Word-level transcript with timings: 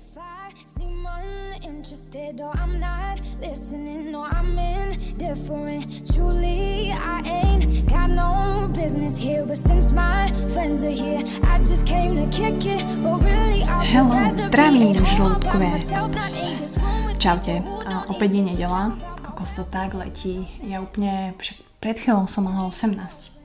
If 0.00 0.16
I 0.16 0.48
seem 0.64 1.04
uninterested 1.04 2.40
or 2.40 2.56
I'm 2.56 2.80
not 2.80 3.20
listening 3.36 4.14
or 4.16 4.24
I'm 4.24 4.56
indifferent, 4.56 6.08
truly 6.08 6.88
I 6.88 7.20
ain't 7.20 7.84
got 7.84 8.08
no 8.08 8.72
business 8.72 9.20
here. 9.20 9.44
But 9.44 9.58
since 9.60 9.92
my 9.92 10.32
friends 10.56 10.80
are 10.84 10.96
here, 11.04 11.20
I 11.44 11.60
just 11.60 11.84
came 11.84 12.16
to 12.16 12.24
kick 12.32 12.64
it. 12.64 12.80
But 13.04 13.20
really, 13.20 13.60
I 13.68 13.84
Hello, 13.92 14.16
zdravím 14.40 15.04
žlúdkové. 15.04 15.76
Čaute, 17.20 17.60
a 17.84 18.08
opäť 18.08 18.40
je 18.40 18.42
nedela, 18.56 18.96
kokos 19.20 19.52
to 19.52 19.68
tak 19.68 19.92
letí. 19.92 20.48
Ja 20.64 20.80
úplne, 20.80 21.36
však 21.36 21.60
pred 21.84 22.00
chvíľou 22.00 22.24
som 22.24 22.48
mala 22.48 22.72
18. 22.72 23.39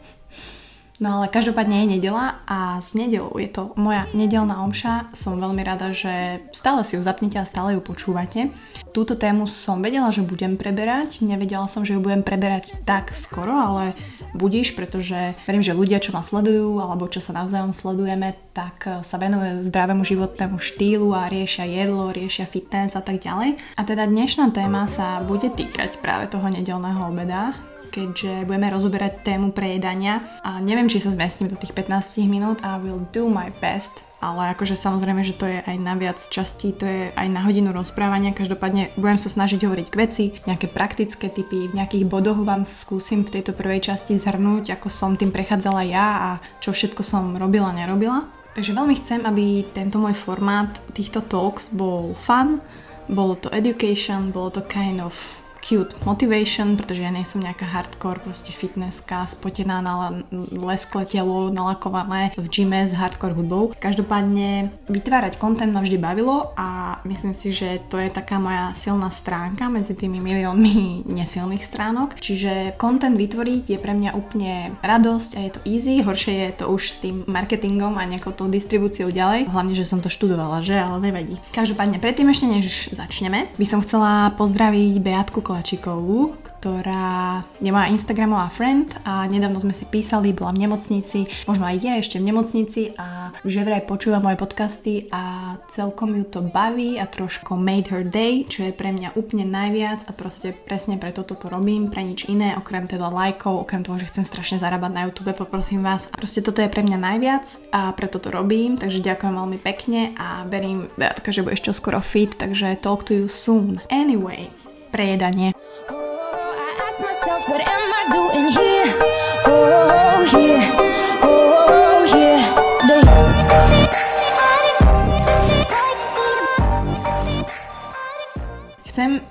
No 0.96 1.20
ale 1.20 1.28
každopádne 1.28 1.84
je 1.84 2.00
nedela 2.00 2.40
a 2.48 2.80
s 2.80 2.96
nedelou 2.96 3.36
je 3.36 3.52
to 3.52 3.76
moja 3.76 4.08
nedelná 4.16 4.64
omša. 4.64 5.12
Som 5.12 5.44
veľmi 5.44 5.60
rada, 5.60 5.92
že 5.92 6.40
stále 6.56 6.88
si 6.88 6.96
ju 6.96 7.04
zapnete 7.04 7.36
a 7.36 7.44
stále 7.44 7.76
ju 7.76 7.84
počúvate. 7.84 8.48
Túto 8.96 9.20
tému 9.20 9.44
som 9.44 9.84
vedela, 9.84 10.08
že 10.16 10.24
budem 10.24 10.56
preberať. 10.56 11.20
Nevedela 11.20 11.68
som, 11.68 11.84
že 11.84 11.96
ju 11.96 12.00
budem 12.00 12.24
preberať 12.24 12.80
tak 12.88 13.12
skoro, 13.12 13.52
ale 13.52 13.92
budíš, 14.32 14.72
pretože 14.72 15.36
verím, 15.44 15.60
že 15.60 15.76
ľudia, 15.76 16.00
čo 16.00 16.16
ma 16.16 16.24
sledujú 16.24 16.80
alebo 16.80 17.12
čo 17.12 17.20
sa 17.20 17.36
navzájom 17.36 17.76
sledujeme, 17.76 18.32
tak 18.56 19.04
sa 19.04 19.20
venujú 19.20 19.68
zdravému 19.68 20.08
životnému 20.08 20.64
štýlu 20.64 21.12
a 21.12 21.28
riešia 21.28 21.68
jedlo, 21.68 22.16
riešia 22.16 22.48
fitness 22.48 22.96
a 22.96 23.04
tak 23.04 23.20
ďalej. 23.20 23.60
A 23.76 23.84
teda 23.84 24.08
dnešná 24.08 24.56
téma 24.56 24.88
sa 24.88 25.20
bude 25.20 25.52
týkať 25.52 26.00
práve 26.00 26.32
toho 26.32 26.48
nedelného 26.48 27.04
obeda, 27.12 27.52
keďže 27.96 28.44
budeme 28.44 28.68
rozoberať 28.68 29.24
tému 29.24 29.56
prejedania 29.56 30.20
a 30.44 30.60
neviem, 30.60 30.92
či 30.92 31.00
sa 31.00 31.16
zmestím 31.16 31.48
do 31.48 31.56
tých 31.56 31.72
15 31.72 32.20
minút 32.28 32.60
a 32.68 32.76
will 32.76 33.08
do 33.16 33.32
my 33.32 33.48
best, 33.64 34.04
ale 34.20 34.52
akože 34.52 34.76
samozrejme, 34.76 35.24
že 35.24 35.40
to 35.40 35.48
je 35.48 35.64
aj 35.64 35.78
na 35.80 35.96
viac 35.96 36.20
častí, 36.20 36.76
to 36.76 36.84
je 36.84 37.16
aj 37.16 37.28
na 37.32 37.40
hodinu 37.48 37.72
rozprávania, 37.72 38.36
každopádne 38.36 38.92
budem 39.00 39.16
sa 39.16 39.32
snažiť 39.32 39.64
hovoriť 39.64 39.88
k 39.88 39.96
veci, 39.96 40.24
nejaké 40.44 40.68
praktické 40.68 41.32
typy, 41.32 41.72
v 41.72 41.78
nejakých 41.80 42.04
bodoch 42.04 42.44
vám 42.44 42.68
skúsim 42.68 43.24
v 43.24 43.40
tejto 43.40 43.56
prvej 43.56 43.88
časti 43.88 44.20
zhrnúť, 44.20 44.76
ako 44.76 44.92
som 44.92 45.16
tým 45.16 45.32
prechádzala 45.32 45.88
ja 45.88 46.08
a 46.20 46.30
čo 46.60 46.76
všetko 46.76 47.00
som 47.00 47.40
robila, 47.40 47.72
nerobila. 47.72 48.28
Takže 48.56 48.76
veľmi 48.76 48.96
chcem, 49.00 49.24
aby 49.24 49.68
tento 49.72 50.00
môj 50.00 50.16
formát 50.16 50.72
týchto 50.92 51.24
talks 51.24 51.72
bol 51.72 52.12
fun, 52.16 52.60
bolo 53.08 53.40
to 53.40 53.52
education, 53.56 54.36
bolo 54.36 54.52
to 54.52 54.64
kind 54.68 55.00
of 55.00 55.45
cute 55.66 55.98
motivation, 56.06 56.78
pretože 56.78 57.02
ja 57.02 57.10
nie 57.10 57.26
som 57.26 57.42
nejaká 57.42 57.66
hardcore 57.66 58.22
proste 58.22 58.54
fitnesska, 58.54 59.26
spotená 59.26 59.82
na 59.82 60.22
leskle 60.54 61.10
telo, 61.10 61.50
nalakované 61.50 62.30
v 62.38 62.46
gyme 62.54 62.86
s 62.86 62.94
hardcore 62.94 63.34
hudbou. 63.34 63.74
Každopádne 63.82 64.70
vytvárať 64.86 65.42
content 65.42 65.74
ma 65.74 65.82
vždy 65.82 65.98
bavilo 65.98 66.54
a 66.54 67.02
myslím 67.10 67.34
si, 67.34 67.50
že 67.50 67.82
to 67.90 67.98
je 67.98 68.14
taká 68.14 68.38
moja 68.38 68.78
silná 68.78 69.10
stránka 69.10 69.66
medzi 69.66 69.98
tými 69.98 70.22
miliónmi 70.22 71.02
nesilných 71.18 71.66
stránok. 71.66 72.22
Čiže 72.22 72.78
content 72.78 73.18
vytvoriť 73.18 73.74
je 73.74 73.80
pre 73.82 73.98
mňa 73.98 74.14
úplne 74.14 74.78
radosť 74.86 75.30
a 75.34 75.40
je 75.50 75.52
to 75.58 75.60
easy, 75.66 76.06
horšie 76.06 76.46
je 76.46 76.52
to 76.62 76.66
už 76.70 76.84
s 76.94 77.02
tým 77.02 77.26
marketingom 77.26 77.98
a 77.98 78.06
nejakou 78.06 78.38
tou 78.38 78.46
distribúciou 78.46 79.10
ďalej. 79.10 79.50
Hlavne, 79.50 79.74
že 79.74 79.88
som 79.88 79.98
to 79.98 80.14
študovala, 80.14 80.62
že? 80.62 80.78
Ale 80.78 81.02
nevadí. 81.02 81.42
Každopádne, 81.56 81.98
predtým 81.98 82.30
ešte 82.30 82.46
než 82.46 82.66
začneme, 82.94 83.50
by 83.58 83.66
som 83.66 83.82
chcela 83.82 84.30
pozdraviť 84.38 84.94
Beatku 85.02 85.42
Kovačikovú, 85.56 86.36
ktorá 86.44 87.40
je 87.64 87.72
moja 87.72 87.88
Instagramová 87.88 88.52
friend 88.52 88.92
a 89.08 89.24
nedávno 89.24 89.64
sme 89.64 89.72
si 89.72 89.88
písali, 89.88 90.36
bola 90.36 90.52
v 90.52 90.68
nemocnici, 90.68 91.32
možno 91.48 91.64
aj 91.64 91.80
je 91.80 91.92
ešte 91.96 92.20
v 92.20 92.28
nemocnici 92.28 92.82
a 93.00 93.32
že 93.48 93.64
vraj 93.64 93.88
počúva 93.88 94.20
moje 94.20 94.36
podcasty 94.36 95.08
a 95.16 95.56
celkom 95.72 96.12
ju 96.20 96.28
to 96.28 96.44
baví 96.44 97.00
a 97.00 97.08
trošku 97.08 97.56
made 97.56 97.88
her 97.88 98.04
day, 98.04 98.44
čo 98.44 98.68
je 98.68 98.76
pre 98.76 98.92
mňa 98.92 99.16
úplne 99.16 99.48
najviac 99.48 100.04
a 100.04 100.12
proste 100.12 100.52
presne 100.52 101.00
preto 101.00 101.24
toto 101.24 101.48
robím, 101.48 101.88
pre 101.88 102.04
nič 102.04 102.28
iné, 102.28 102.52
okrem 102.60 102.84
teda 102.84 103.08
lajkov, 103.08 103.64
okrem 103.64 103.88
toho, 103.88 103.96
že 103.96 104.12
chcem 104.12 104.28
strašne 104.28 104.60
zarábať 104.60 104.92
na 104.92 105.08
YouTube, 105.08 105.32
poprosím 105.40 105.88
vás. 105.88 106.12
Proste 106.12 106.44
toto 106.44 106.60
je 106.60 106.68
pre 106.68 106.84
mňa 106.84 107.00
najviac 107.00 107.46
a 107.72 107.96
preto 107.96 108.20
to 108.20 108.28
robím, 108.28 108.76
takže 108.76 109.00
ďakujem 109.00 109.40
veľmi 109.40 109.60
pekne 109.64 110.12
a 110.20 110.44
verím, 110.52 110.92
že 111.24 111.48
budeš 111.48 111.72
čoskoro 111.72 112.04
fit, 112.04 112.36
takže 112.36 112.76
talk 112.84 113.08
to 113.08 113.16
you 113.16 113.32
soon. 113.32 113.80
Anyway, 113.88 114.52
prejedanie. 114.96 115.52
Oh, 115.92 116.16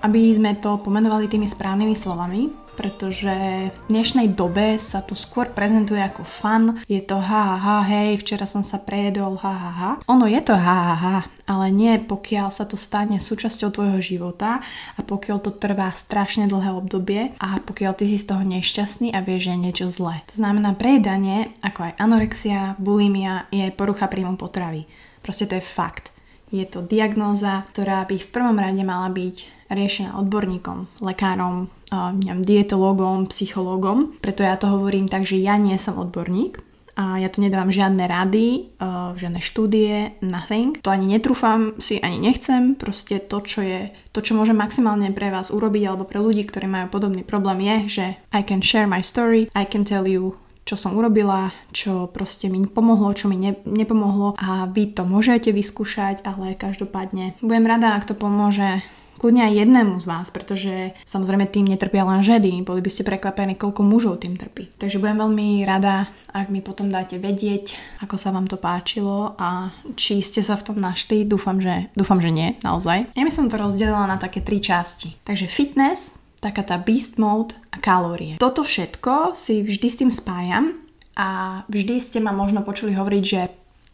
aby 0.05 0.37
sme 0.37 0.53
to 0.61 0.77
pomenovali 0.85 1.33
tými 1.33 1.49
správnymi 1.49 1.97
slovami, 1.97 2.53
pretože 2.75 3.31
v 3.71 3.79
dnešnej 3.89 4.35
dobe 4.35 4.77
sa 4.77 5.01
to 5.01 5.15
skôr 5.15 5.49
prezentuje 5.49 6.03
ako 6.03 6.27
fun. 6.27 6.83
Je 6.91 7.01
to 7.01 7.17
ha, 7.17 7.57
ha, 7.57 7.57
ha 7.57 7.77
hej, 7.87 8.21
včera 8.21 8.45
som 8.45 8.67
sa 8.67 8.83
prejedol, 8.83 9.39
ha, 9.41 9.55
ha, 9.55 9.71
ha. 9.71 9.91
Ono 10.11 10.27
je 10.27 10.41
to 10.43 10.53
ha, 10.59 10.79
ha, 10.93 10.97
ha, 10.99 11.17
ale 11.47 11.71
nie 11.71 11.97
pokiaľ 12.03 12.51
sa 12.51 12.67
to 12.67 12.75
stane 12.75 13.17
súčasťou 13.17 13.71
tvojho 13.73 14.01
života 14.03 14.61
a 14.99 15.01
pokiaľ 15.01 15.39
to 15.41 15.55
trvá 15.55 15.89
strašne 15.95 16.51
dlhé 16.51 16.75
obdobie 16.75 17.23
a 17.39 17.63
pokiaľ 17.63 17.93
ty 17.97 18.05
si 18.05 18.19
z 18.19 18.29
toho 18.29 18.43
nešťastný 18.43 19.15
a 19.15 19.23
vieš, 19.23 19.49
že 19.49 19.53
je 19.55 19.65
niečo 19.71 19.87
zlé. 19.87 20.21
To 20.29 20.35
znamená, 20.37 20.75
prejedanie, 20.75 21.55
ako 21.63 21.89
aj 21.89 21.97
anorexia, 22.03 22.75
bulimia, 22.77 23.47
je 23.55 23.71
porucha 23.73 24.11
príjmu 24.11 24.35
potravy. 24.35 24.85
Proste 25.23 25.49
to 25.49 25.57
je 25.57 25.65
fakt. 25.65 26.14
Je 26.55 26.63
to 26.71 26.87
diagnóza, 26.87 27.67
ktorá 27.75 28.07
by 28.07 28.15
v 28.15 28.31
prvom 28.31 28.55
rade 28.55 28.87
mala 28.87 29.11
byť 29.11 29.67
riešená 29.75 30.15
odborníkom, 30.23 31.03
lekárom, 31.03 31.67
neviem, 31.91 32.47
dietológom, 32.47 33.27
psychológom. 33.27 34.15
Preto 34.23 34.47
ja 34.47 34.55
to 34.55 34.71
hovorím 34.71 35.11
tak, 35.11 35.27
že 35.27 35.43
ja 35.43 35.59
nie 35.59 35.75
som 35.83 35.99
odborník, 35.99 36.63
a 36.95 37.19
ja 37.19 37.27
tu 37.27 37.43
nedávam 37.43 37.75
žiadne 37.75 38.07
rady, 38.07 38.71
žiadne 39.19 39.43
štúdie, 39.43 40.15
nothing. 40.23 40.79
To 40.87 40.95
ani 40.95 41.11
netrúfam 41.11 41.75
si, 41.83 41.99
ani 41.99 42.23
nechcem. 42.23 42.79
Proste 42.79 43.19
to, 43.19 43.43
čo 43.43 43.67
je, 43.67 43.91
to, 44.15 44.23
čo 44.23 44.39
môžem 44.39 44.55
maximálne 44.55 45.11
pre 45.11 45.35
vás 45.35 45.51
urobiť 45.51 45.91
alebo 45.91 46.07
pre 46.07 46.23
ľudí, 46.23 46.47
ktorí 46.47 46.71
majú 46.71 46.95
podobný 46.95 47.27
problém 47.27 47.67
je, 47.67 47.77
že 47.99 48.07
I 48.31 48.47
can 48.47 48.63
share 48.63 48.87
my 48.87 49.03
story, 49.03 49.51
I 49.59 49.67
can 49.67 49.83
tell 49.83 50.07
you 50.07 50.39
čo 50.65 50.81
som 50.81 50.97
urobila, 50.97 51.53
čo 51.71 52.09
proste 52.09 52.49
mi 52.49 52.65
pomohlo, 52.65 53.13
čo 53.13 53.29
mi 53.29 53.37
ne, 53.37 53.57
nepomohlo 53.69 54.37
a 54.41 54.65
vy 54.69 54.97
to 54.97 55.05
môžete 55.05 55.53
vyskúšať, 55.53 56.25
ale 56.25 56.57
každopádne 56.57 57.37
budem 57.45 57.69
rada, 57.69 57.93
ak 57.95 58.09
to 58.09 58.17
pomôže 58.17 58.81
kľudne 59.25 59.47
aj 59.47 59.57
jednému 59.57 59.95
z 60.03 60.07
vás, 60.11 60.29
pretože 60.29 60.93
samozrejme 61.09 61.49
tým 61.49 61.71
netrpia 61.71 62.05
len 62.05 62.21
ženy, 62.21 62.61
boli 62.61 62.85
by 62.85 62.91
ste 62.91 63.07
prekvapení, 63.07 63.57
koľko 63.57 63.81
mužov 63.81 64.21
tým 64.21 64.37
trpí. 64.37 64.69
Takže 64.77 65.01
budem 65.01 65.17
veľmi 65.17 65.63
rada, 65.65 66.11
ak 66.35 66.51
mi 66.51 66.61
potom 66.61 66.91
dáte 66.91 67.17
vedieť, 67.17 67.73
ako 68.03 68.19
sa 68.19 68.35
vám 68.35 68.51
to 68.51 68.59
páčilo 68.59 69.39
a 69.39 69.71
či 69.95 70.21
ste 70.21 70.43
sa 70.43 70.59
v 70.59 70.67
tom 70.69 70.79
našli, 70.83 71.25
dúfam, 71.25 71.63
že, 71.63 71.89
dúfam, 71.95 72.19
že 72.19 72.29
nie, 72.29 72.59
naozaj. 72.67 73.15
Ja 73.15 73.25
by 73.25 73.33
som 73.33 73.47
to 73.49 73.57
rozdelila 73.57 74.05
na 74.05 74.19
také 74.19 74.43
tri 74.43 74.59
časti. 74.59 75.15
Takže 75.23 75.47
fitness, 75.47 76.19
taká 76.45 76.61
tá 76.61 76.77
beast 76.77 77.17
mode 77.17 77.57
a 77.73 77.81
kalórie. 77.81 78.37
Toto 78.37 78.61
všetko 78.61 79.33
si 79.33 79.65
vždy 79.65 79.89
s 79.89 79.99
tým 80.05 80.11
spájam 80.13 80.77
a 81.17 81.63
vždy 81.73 81.97
ste 81.97 82.19
ma 82.21 82.37
možno 82.37 82.61
počuli 82.61 82.93
hovoriť, 82.93 83.25
že 83.25 83.41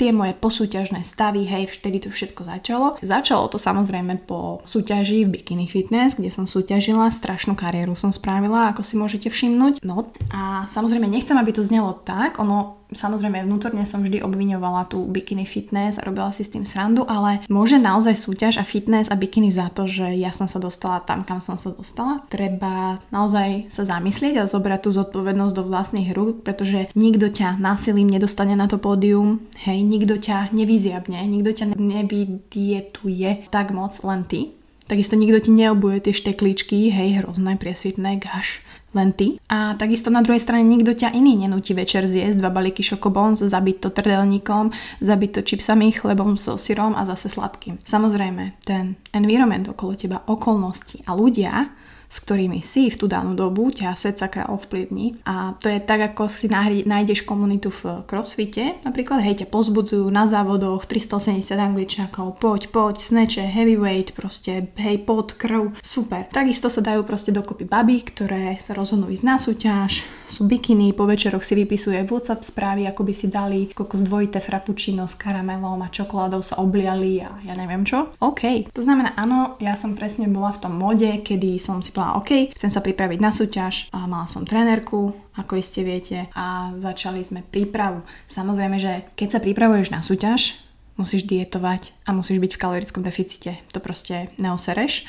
tie 0.00 0.16
moje 0.16 0.32
posúťažné 0.32 1.04
stavy, 1.04 1.44
hej, 1.44 1.68
vtedy 1.68 2.00
to 2.00 2.08
všetko 2.08 2.48
začalo. 2.48 2.96
Začalo 3.04 3.52
to 3.52 3.60
samozrejme 3.60 4.24
po 4.24 4.64
súťaži 4.64 5.28
v 5.28 5.36
Bikini 5.36 5.68
Fitness, 5.68 6.16
kde 6.16 6.32
som 6.32 6.48
súťažila, 6.48 7.12
strašnú 7.12 7.52
kariéru 7.52 7.92
som 7.92 8.08
spravila, 8.08 8.72
ako 8.72 8.80
si 8.80 8.96
môžete 8.96 9.28
všimnúť. 9.28 9.84
No 9.84 10.08
a 10.32 10.64
samozrejme 10.64 11.04
nechcem, 11.04 11.36
aby 11.36 11.52
to 11.52 11.60
znelo 11.60 12.00
tak, 12.00 12.40
ono 12.40 12.79
samozrejme 12.92 13.46
vnútorne 13.46 13.82
som 13.86 14.02
vždy 14.02 14.22
obviňovala 14.22 14.90
tú 14.90 15.02
bikini 15.06 15.46
fitness 15.46 15.98
a 15.98 16.06
robila 16.06 16.30
si 16.34 16.46
s 16.46 16.52
tým 16.52 16.66
srandu, 16.66 17.06
ale 17.06 17.42
môže 17.46 17.78
naozaj 17.78 18.14
súťaž 18.18 18.60
a 18.60 18.64
fitness 18.66 19.10
a 19.10 19.18
bikini 19.18 19.50
za 19.54 19.70
to, 19.70 19.86
že 19.86 20.14
ja 20.18 20.30
som 20.34 20.50
sa 20.50 20.58
dostala 20.58 21.02
tam, 21.02 21.22
kam 21.22 21.38
som 21.38 21.56
sa 21.56 21.72
dostala. 21.72 22.22
Treba 22.28 23.00
naozaj 23.14 23.70
sa 23.72 23.82
zamyslieť 23.86 24.42
a 24.42 24.50
zobrať 24.50 24.80
tú 24.86 24.90
zodpovednosť 24.94 25.54
do 25.54 25.62
vlastných 25.66 26.10
rúk, 26.12 26.42
pretože 26.42 26.90
nikto 26.94 27.30
ťa 27.30 27.58
násilím 27.58 28.10
nedostane 28.10 28.54
na 28.54 28.66
to 28.66 28.76
pódium, 28.76 29.42
hej, 29.64 29.80
nikto 29.82 30.18
ťa 30.18 30.52
nevyziabne, 30.52 31.20
nikto 31.26 31.50
ťa 31.54 31.66
nevydietuje 31.78 33.50
tak 33.50 33.70
moc, 33.70 33.94
len 34.04 34.26
ty. 34.26 34.52
Takisto 34.90 35.14
nikto 35.14 35.38
ti 35.38 35.50
neobuje 35.54 36.02
tie 36.02 36.14
štekličky, 36.14 36.90
hej, 36.90 37.22
hrozné, 37.22 37.54
priesvitné, 37.54 38.18
gaš 38.18 38.58
len 38.94 39.14
ty. 39.14 39.38
A 39.46 39.78
takisto 39.78 40.10
na 40.10 40.22
druhej 40.22 40.42
strane 40.42 40.66
nikto 40.66 40.94
ťa 40.94 41.14
iný 41.14 41.46
nenúti 41.46 41.72
večer 41.74 42.06
zjesť 42.06 42.38
dva 42.38 42.50
balíky 42.50 42.82
šokobons, 42.82 43.42
zabiť 43.42 43.76
to 43.86 43.88
trdelníkom, 43.94 44.74
zabiť 44.98 45.30
to 45.30 45.40
čipsami, 45.46 45.94
chlebom 45.94 46.34
so 46.34 46.58
syrom 46.58 46.98
a 46.98 47.06
zase 47.06 47.30
sladkým. 47.30 47.78
Samozrejme, 47.86 48.58
ten 48.66 48.98
environment 49.14 49.70
okolo 49.70 49.94
teba, 49.94 50.22
okolnosti 50.26 51.02
a 51.06 51.14
ľudia 51.14 51.70
s 52.10 52.18
ktorými 52.26 52.58
si 52.60 52.90
v 52.90 52.98
tú 52.98 53.06
danú 53.06 53.38
dobu, 53.38 53.70
ťa 53.70 53.94
secaka 53.94 54.50
ovplyvní. 54.50 55.22
A 55.24 55.54
to 55.62 55.70
je 55.70 55.78
tak, 55.78 56.12
ako 56.12 56.26
si 56.26 56.50
nájdeš 56.50 57.22
komunitu 57.22 57.70
v 57.70 58.02
crossfite, 58.10 58.82
napríklad 58.82 59.22
hej, 59.22 59.46
ťa 59.46 59.48
pozbudzujú 59.48 60.10
na 60.10 60.26
závodoch 60.26 60.84
380 60.90 61.54
angličákov, 61.54 62.42
poď, 62.42 62.74
poď, 62.74 62.98
sneče, 62.98 63.46
heavyweight, 63.46 64.12
proste 64.18 64.74
hej, 64.74 64.96
pod, 65.06 65.38
krv, 65.38 65.78
super. 65.78 66.26
Takisto 66.34 66.66
sa 66.66 66.82
dajú 66.82 67.06
proste 67.06 67.30
dokopy 67.30 67.64
baby, 67.70 68.02
ktoré 68.02 68.58
sa 68.58 68.74
rozhodnú 68.74 69.06
ísť 69.14 69.24
na 69.24 69.36
súťaž, 69.38 70.02
sú 70.26 70.50
bikiny, 70.50 70.94
po 70.94 71.06
večeroch 71.06 71.42
si 71.46 71.54
vypisuje 71.54 72.02
WhatsApp 72.06 72.42
správy, 72.42 72.86
ako 72.90 73.02
by 73.06 73.12
si 73.14 73.26
dali 73.30 73.70
kokos 73.70 74.02
dvojité 74.02 74.42
frappuccino 74.42 75.06
s 75.06 75.14
karamelom 75.14 75.82
a 75.82 75.92
čokoládou 75.92 76.42
sa 76.42 76.58
obliali 76.58 77.22
a 77.22 77.30
ja 77.46 77.54
neviem 77.54 77.86
čo. 77.86 78.14
OK. 78.22 78.70
To 78.74 78.82
znamená, 78.82 79.14
áno, 79.14 79.58
ja 79.62 79.74
som 79.74 79.94
presne 79.94 80.26
bola 80.26 80.54
v 80.54 80.62
tom 80.62 80.74
mode, 80.78 81.10
kedy 81.22 81.58
som 81.58 81.82
si 81.82 81.90
povedala, 82.00 82.16
OK, 82.16 82.56
chcem 82.56 82.72
sa 82.72 82.80
pripraviť 82.80 83.18
na 83.20 83.28
súťaž 83.28 83.92
a 83.92 84.08
mala 84.08 84.24
som 84.24 84.48
trénerku, 84.48 85.12
ako 85.36 85.52
iste 85.60 85.84
viete, 85.84 86.32
a 86.32 86.72
začali 86.72 87.20
sme 87.20 87.44
prípravu. 87.44 88.00
Samozrejme, 88.24 88.80
že 88.80 89.04
keď 89.12 89.28
sa 89.36 89.40
pripravuješ 89.44 89.92
na 89.92 90.00
súťaž, 90.00 90.56
musíš 90.96 91.28
dietovať 91.28 91.92
a 92.08 92.16
musíš 92.16 92.40
byť 92.40 92.52
v 92.56 92.60
kalorickom 92.60 93.04
deficite. 93.04 93.60
To 93.76 93.80
proste 93.84 94.32
neosereš 94.40 95.04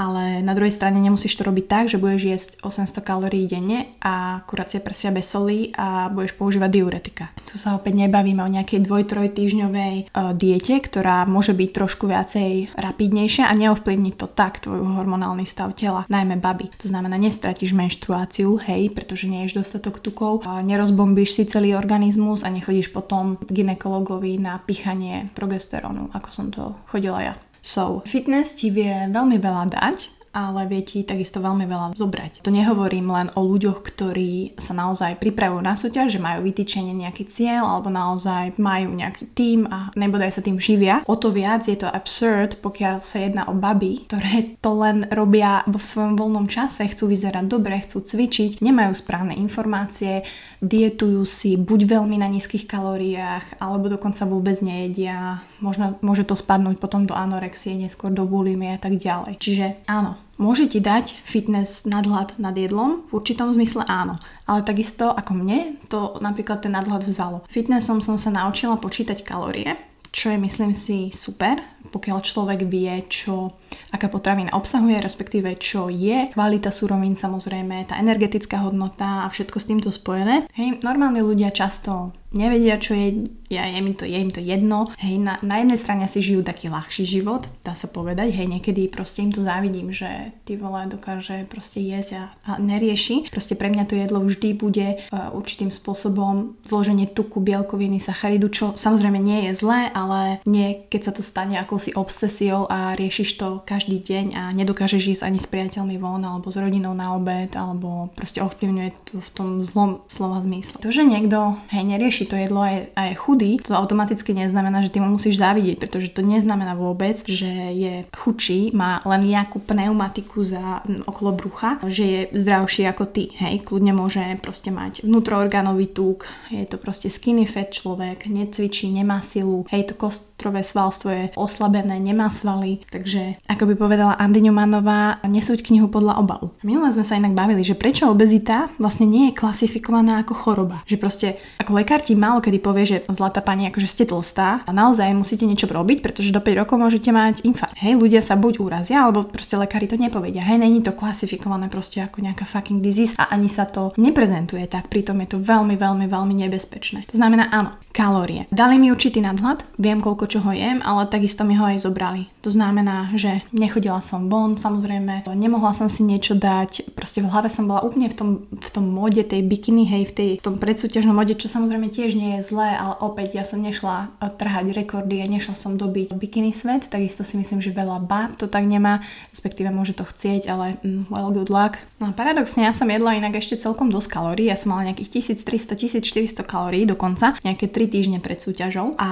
ale 0.00 0.40
na 0.40 0.56
druhej 0.56 0.72
strane 0.72 0.96
nemusíš 0.96 1.36
to 1.36 1.44
robiť 1.44 1.66
tak, 1.68 1.84
že 1.92 2.00
budeš 2.00 2.22
jesť 2.24 2.50
800 2.64 3.04
kalórií 3.04 3.44
denne 3.44 3.92
a 4.00 4.40
kuracie 4.48 4.80
prsia 4.80 5.12
bez 5.12 5.28
soli 5.28 5.68
a 5.76 6.08
budeš 6.08 6.40
používať 6.40 6.70
diuretika. 6.72 7.28
Tu 7.44 7.60
sa 7.60 7.76
opäť 7.76 8.00
nebavíme 8.00 8.40
o 8.40 8.48
nejakej 8.48 8.80
dvoj-troj 8.88 9.28
týždňovej 9.36 10.08
uh, 10.08 10.32
diete, 10.32 10.80
ktorá 10.80 11.28
môže 11.28 11.52
byť 11.52 11.70
trošku 11.76 12.08
viacej 12.08 12.72
rapidnejšia 12.80 13.44
a 13.44 13.52
neovplyvní 13.52 14.16
to 14.16 14.24
tak 14.24 14.64
tvoj 14.64 14.80
hormonálny 14.80 15.44
stav 15.44 15.76
tela, 15.76 16.08
najmä 16.08 16.40
baby. 16.40 16.72
To 16.80 16.88
znamená, 16.88 17.20
nestratíš 17.20 17.76
menštruáciu, 17.76 18.56
hej, 18.64 18.88
pretože 18.96 19.28
nie 19.28 19.44
ješ 19.44 19.60
dostatok 19.60 20.00
tukov, 20.00 20.48
a 20.48 20.64
nerozbombíš 20.64 21.36
si 21.36 21.44
celý 21.44 21.76
organizmus 21.76 22.40
a 22.40 22.48
nechodíš 22.48 22.88
potom 22.88 23.36
ginekologovi 23.44 24.40
na 24.40 24.56
pichanie 24.62 25.28
progesterónu, 25.36 26.08
ako 26.16 26.28
som 26.32 26.46
to 26.48 26.72
chodila 26.88 27.20
ja. 27.20 27.34
So, 27.60 28.00
fitness 28.08 28.56
ti 28.56 28.72
vie 28.72 29.08
veľmi 29.12 29.36
veľa 29.36 29.64
dať, 29.72 30.20
ale 30.30 30.70
vie 30.70 30.82
ti 30.86 31.02
takisto 31.02 31.42
veľmi 31.42 31.66
veľa 31.66 31.98
zobrať. 31.98 32.46
To 32.46 32.54
nehovorím 32.54 33.10
len 33.10 33.28
o 33.34 33.42
ľuďoch, 33.42 33.82
ktorí 33.82 34.54
sa 34.54 34.78
naozaj 34.78 35.18
pripravujú 35.18 35.62
na 35.62 35.74
súťaž, 35.74 36.14
že 36.14 36.22
majú 36.22 36.46
vytýčenie 36.46 36.94
nejaký 36.94 37.26
cieľ 37.26 37.66
alebo 37.66 37.90
naozaj 37.90 38.54
majú 38.62 38.94
nejaký 38.94 39.26
tým 39.34 39.66
a 39.66 39.90
nebodaj 39.98 40.30
sa 40.30 40.42
tým 40.42 40.62
živia. 40.62 41.02
O 41.10 41.18
to 41.18 41.34
viac 41.34 41.66
je 41.66 41.74
to 41.74 41.90
absurd, 41.90 42.62
pokiaľ 42.62 43.02
sa 43.02 43.18
jedná 43.26 43.50
o 43.50 43.54
baby, 43.58 44.06
ktoré 44.06 44.54
to 44.62 44.70
len 44.78 45.10
robia 45.10 45.66
vo 45.66 45.82
svojom 45.82 46.14
voľnom 46.14 46.46
čase, 46.46 46.86
chcú 46.86 47.10
vyzerať 47.10 47.50
dobre, 47.50 47.82
chcú 47.82 47.98
cvičiť, 47.98 48.62
nemajú 48.62 48.94
správne 48.94 49.34
informácie, 49.34 50.22
dietujú 50.62 51.26
si 51.26 51.58
buď 51.58 51.98
veľmi 51.98 52.22
na 52.22 52.30
nízkych 52.30 52.70
kalóriách, 52.70 53.58
alebo 53.58 53.90
dokonca 53.90 54.22
vôbec 54.30 54.62
nejedia. 54.62 55.42
Možno 55.60 56.00
môže 56.00 56.24
to 56.24 56.34
spadnúť 56.34 56.80
potom 56.80 57.04
do 57.04 57.14
anorexie, 57.14 57.76
neskôr 57.76 58.10
do 58.10 58.24
bulimie 58.24 58.74
a 58.76 58.80
tak 58.80 58.96
ďalej. 58.96 59.36
Čiže 59.38 59.66
áno, 59.88 60.16
Môže 60.40 60.72
ti 60.72 60.80
dať 60.80 61.20
fitness 61.20 61.84
nadhľad 61.84 62.40
nad 62.40 62.56
jedlom? 62.56 63.04
V 63.12 63.20
určitom 63.20 63.52
zmysle 63.52 63.84
áno. 63.84 64.16
Ale 64.48 64.64
takisto 64.64 65.12
ako 65.12 65.36
mne 65.36 65.76
to 65.92 66.16
napríklad 66.24 66.64
ten 66.64 66.72
nadhľad 66.72 67.04
vzalo. 67.04 67.44
Fitnessom 67.52 68.00
som 68.00 68.16
sa 68.16 68.32
naučila 68.32 68.80
počítať 68.80 69.20
kalórie, 69.20 69.76
čo 70.08 70.32
je 70.32 70.40
myslím 70.40 70.72
si 70.72 71.12
super, 71.12 71.60
pokiaľ 71.88 72.18
človek 72.20 72.68
vie, 72.68 72.92
čo, 73.08 73.56
aká 73.90 74.12
potravina 74.12 74.52
obsahuje, 74.52 75.00
respektíve 75.00 75.56
čo 75.56 75.88
je, 75.88 76.28
kvalita 76.30 76.68
surovín 76.68 77.16
samozrejme, 77.16 77.88
tá 77.88 77.96
energetická 77.96 78.60
hodnota 78.60 79.24
a 79.24 79.32
všetko 79.32 79.56
s 79.56 79.68
týmto 79.68 79.88
spojené. 79.88 80.44
Hej, 80.52 80.84
normálni 80.84 81.24
ľudia 81.24 81.48
často 81.50 82.12
nevedia, 82.30 82.78
čo 82.78 82.94
je, 82.94 83.26
ja, 83.50 83.66
je, 83.66 83.78
im 83.82 83.94
to, 83.94 84.06
je 84.06 84.18
im 84.18 84.30
to 84.30 84.38
jedno. 84.38 84.90
Hej, 85.02 85.18
na, 85.18 85.34
na 85.42 85.62
jednej 85.62 85.78
strane 85.78 86.06
si 86.06 86.22
žijú 86.22 86.46
taký 86.46 86.70
ľahší 86.70 87.02
život, 87.02 87.50
dá 87.66 87.74
sa 87.74 87.90
povedať, 87.90 88.30
hej, 88.30 88.46
niekedy 88.46 88.86
proste 88.86 89.26
im 89.26 89.34
to 89.34 89.42
závidím, 89.42 89.90
že 89.90 90.30
ty 90.46 90.54
vole 90.54 90.86
dokáže 90.86 91.46
proste 91.50 91.82
jesť 91.82 92.22
a, 92.22 92.24
a 92.46 92.50
nerieši. 92.62 93.30
Proste 93.34 93.58
pre 93.58 93.70
mňa 93.70 93.84
to 93.90 93.98
jedlo 93.98 94.22
vždy 94.22 94.54
bude 94.54 95.02
uh, 95.02 95.34
určitým 95.34 95.74
spôsobom 95.74 96.54
zloženie 96.62 97.10
tuku, 97.10 97.42
bielkoviny, 97.42 97.98
sacharidu, 97.98 98.46
čo 98.50 98.78
samozrejme 98.78 99.18
nie 99.18 99.50
je 99.50 99.52
zlé, 99.58 99.90
ale 99.90 100.38
nie 100.46 100.86
keď 100.86 101.00
sa 101.10 101.12
to 101.12 101.22
stane 101.26 101.58
akousi 101.70 101.94
obsesiou 101.94 102.66
a 102.66 102.98
riešiš 102.98 103.38
to 103.38 103.62
každý 103.62 104.02
deň 104.02 104.26
a 104.34 104.42
nedokážeš 104.54 105.18
ísť 105.18 105.22
ani 105.22 105.38
s 105.38 105.46
priateľmi 105.46 105.96
von 106.02 106.18
alebo 106.26 106.50
s 106.50 106.58
rodinou 106.58 106.94
na 106.98 107.14
obed 107.14 107.54
alebo 107.54 108.10
proste 108.18 108.42
ovplyvňuje 108.42 108.90
to 109.06 109.22
v 109.22 109.30
tom 109.30 109.48
zlom 109.62 110.02
slova 110.10 110.42
zmysle. 110.42 110.82
To, 110.82 110.90
že 110.90 111.06
niekto 111.06 111.56
hej, 111.70 111.86
nerieši 111.86 112.10
rieši 112.10 112.26
to 112.26 112.36
jedlo 112.36 112.60
a 112.66 113.02
je, 113.06 113.14
chudý, 113.14 113.56
to 113.62 113.70
automaticky 113.72 114.34
neznamená, 114.34 114.82
že 114.82 114.90
ty 114.90 114.98
mu 114.98 115.14
musíš 115.14 115.38
závidieť, 115.38 115.78
pretože 115.78 116.10
to 116.10 116.26
neznamená 116.26 116.74
vôbec, 116.74 117.22
že 117.22 117.48
je 117.70 118.02
chudší, 118.18 118.74
má 118.74 118.98
len 119.06 119.22
nejakú 119.22 119.62
pneumatiku 119.62 120.42
za 120.42 120.82
okolo 121.06 121.30
brucha, 121.32 121.78
že 121.86 122.04
je 122.04 122.20
zdravší 122.34 122.90
ako 122.90 123.06
ty. 123.06 123.30
Hej, 123.38 123.62
kľudne 123.62 123.94
môže 123.94 124.20
proste 124.42 124.74
mať 124.74 125.06
vnútroorganový 125.06 125.86
tuk, 125.86 126.26
je 126.50 126.66
to 126.66 126.82
proste 126.82 127.08
skinny 127.08 127.46
fat 127.46 127.70
človek, 127.70 128.26
necvičí, 128.26 128.90
nemá 128.90 129.22
silu, 129.22 129.64
hej, 129.70 129.86
to 129.86 129.94
kostrové 129.94 130.66
svalstvo 130.66 131.08
je 131.14 131.24
oslabené, 131.60 132.00
nemá 132.00 132.32
svaly, 132.32 132.80
takže 132.88 133.36
ako 133.44 133.68
by 133.68 133.74
povedala 133.76 134.16
Andy 134.16 134.40
Newmanová, 134.40 135.20
nesúď 135.28 135.60
knihu 135.68 135.92
podľa 135.92 136.16
obalu. 136.16 136.56
Minule 136.64 136.88
sme 136.88 137.04
sa 137.04 137.20
inak 137.20 137.36
bavili, 137.36 137.60
že 137.60 137.76
prečo 137.76 138.08
obezita 138.08 138.72
vlastne 138.80 139.04
nie 139.04 139.28
je 139.28 139.36
klasifikovaná 139.36 140.24
ako 140.24 140.32
choroba. 140.32 140.80
Že 140.88 140.96
proste 140.96 141.28
ako 141.60 141.76
lekár 141.76 142.00
ti 142.00 142.16
málo 142.16 142.40
kedy 142.40 142.58
povie, 142.64 142.88
že 142.88 142.98
zlatá 143.12 143.44
pani, 143.44 143.68
akože 143.68 143.92
ste 143.92 144.08
tlstá 144.08 144.64
a 144.64 144.70
naozaj 144.72 145.12
musíte 145.12 145.44
niečo 145.44 145.68
robiť, 145.68 146.00
pretože 146.00 146.32
do 146.32 146.40
5 146.40 146.64
rokov 146.64 146.80
môžete 146.80 147.12
mať 147.12 147.44
infarkt. 147.44 147.76
Hej, 147.76 148.00
ľudia 148.00 148.24
sa 148.24 148.40
buď 148.40 148.64
urazia, 148.64 149.04
alebo 149.04 149.28
proste 149.28 149.60
lekári 149.60 149.84
to 149.84 150.00
nepovedia. 150.00 150.40
Hej, 150.40 150.64
není 150.64 150.80
to 150.80 150.96
klasifikované 150.96 151.68
proste 151.68 152.00
ako 152.00 152.24
nejaká 152.24 152.48
fucking 152.48 152.80
disease 152.80 153.12
a 153.20 153.28
ani 153.36 153.52
sa 153.52 153.68
to 153.68 153.92
neprezentuje 154.00 154.64
tak, 154.64 154.88
pritom 154.88 155.20
je 155.28 155.36
to 155.36 155.38
veľmi, 155.44 155.76
veľmi, 155.76 156.08
veľmi 156.08 156.34
nebezpečné. 156.48 157.04
To 157.12 157.20
znamená, 157.20 157.52
áno, 157.52 157.76
kalórie. 157.92 158.48
Dali 158.48 158.80
mi 158.80 158.88
určitý 158.88 159.20
nadhľad, 159.20 159.76
viem 159.76 160.00
koľko 160.00 160.24
čoho 160.24 160.56
jem, 160.56 160.80
ale 160.80 161.10
takisto 161.10 161.42
mi 161.50 161.58
ho 161.58 161.66
aj 161.66 161.82
zobrali. 161.82 162.30
To 162.46 162.50
znamená, 162.54 163.10
že 163.18 163.42
nechodila 163.50 163.98
som 163.98 164.30
von, 164.30 164.54
samozrejme, 164.54 165.26
nemohla 165.34 165.74
som 165.74 165.90
si 165.90 166.06
niečo 166.06 166.38
dať, 166.38 166.94
proste 166.94 167.18
v 167.18 167.26
hlave 167.26 167.50
som 167.50 167.66
bola 167.66 167.82
úplne 167.82 168.06
v 168.06 168.14
tom, 168.14 168.30
v 168.54 168.70
tom 168.70 168.86
mode 168.86 169.18
tej 169.26 169.42
bikiny, 169.42 169.82
hej, 169.90 170.02
v, 170.08 170.12
tej, 170.14 170.30
v 170.38 170.44
tom 170.46 170.56
predsúťažnom 170.62 171.12
mode, 171.12 171.34
čo 171.34 171.50
samozrejme 171.50 171.90
tiež 171.90 172.14
nie 172.14 172.38
je 172.38 172.46
zlé, 172.46 172.78
ale 172.78 172.94
opäť 173.02 173.34
ja 173.34 173.44
som 173.44 173.58
nešla 173.58 174.14
eh, 174.22 174.30
trhať 174.30 174.70
rekordy 174.70 175.18
a 175.18 175.26
nešla 175.26 175.58
som 175.58 175.74
dobiť 175.74 176.14
bikini 176.14 176.54
svet, 176.54 176.86
takisto 176.86 177.26
si 177.26 177.34
myslím, 177.34 177.58
že 177.58 177.74
veľa 177.74 177.98
báb 178.06 178.38
to 178.38 178.46
tak 178.46 178.62
nemá, 178.62 179.02
respektíve 179.34 179.74
môže 179.74 179.98
to 179.98 180.06
chcieť, 180.06 180.46
ale 180.46 180.78
mm, 180.86 181.10
well 181.10 181.34
good 181.34 181.50
luck. 181.50 181.82
No 181.98 182.08
a 182.08 182.12
paradoxne 182.14 182.64
ja 182.64 182.72
som 182.72 182.86
jedla 182.86 183.18
inak 183.18 183.36
ešte 183.36 183.58
celkom 183.58 183.90
dosť 183.90 184.08
kalórií, 184.12 184.48
ja 184.48 184.56
som 184.56 184.72
mala 184.72 184.92
nejakých 184.92 185.42
1300-1400 185.44 186.46
kalórií 186.46 186.86
dokonca, 186.86 187.36
nejaké 187.42 187.68
3 187.68 187.90
týždne 187.90 188.18
pred 188.22 188.38
súťažou. 188.40 188.94
A 188.96 189.08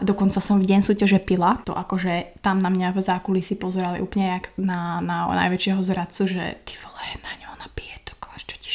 dokonca 0.00 0.40
som 0.40 0.60
v 0.60 0.68
deň 0.68 0.80
súťaže 0.80 1.18
pila, 1.20 1.60
to 1.64 1.76
akože 1.84 2.42
tam 2.44 2.60
na 2.60 2.68
mňa 2.72 2.92
v 2.92 3.00
zákulisí 3.00 3.56
pozerali 3.56 4.00
úplne 4.00 4.40
jak 4.40 4.44
na, 4.56 5.00
na 5.00 5.28
najväčšieho 5.28 5.80
zradcu, 5.80 6.22
že 6.28 6.44
ty 6.64 6.72
vole, 6.80 7.04
na 7.24 7.32
ňo 7.40 7.50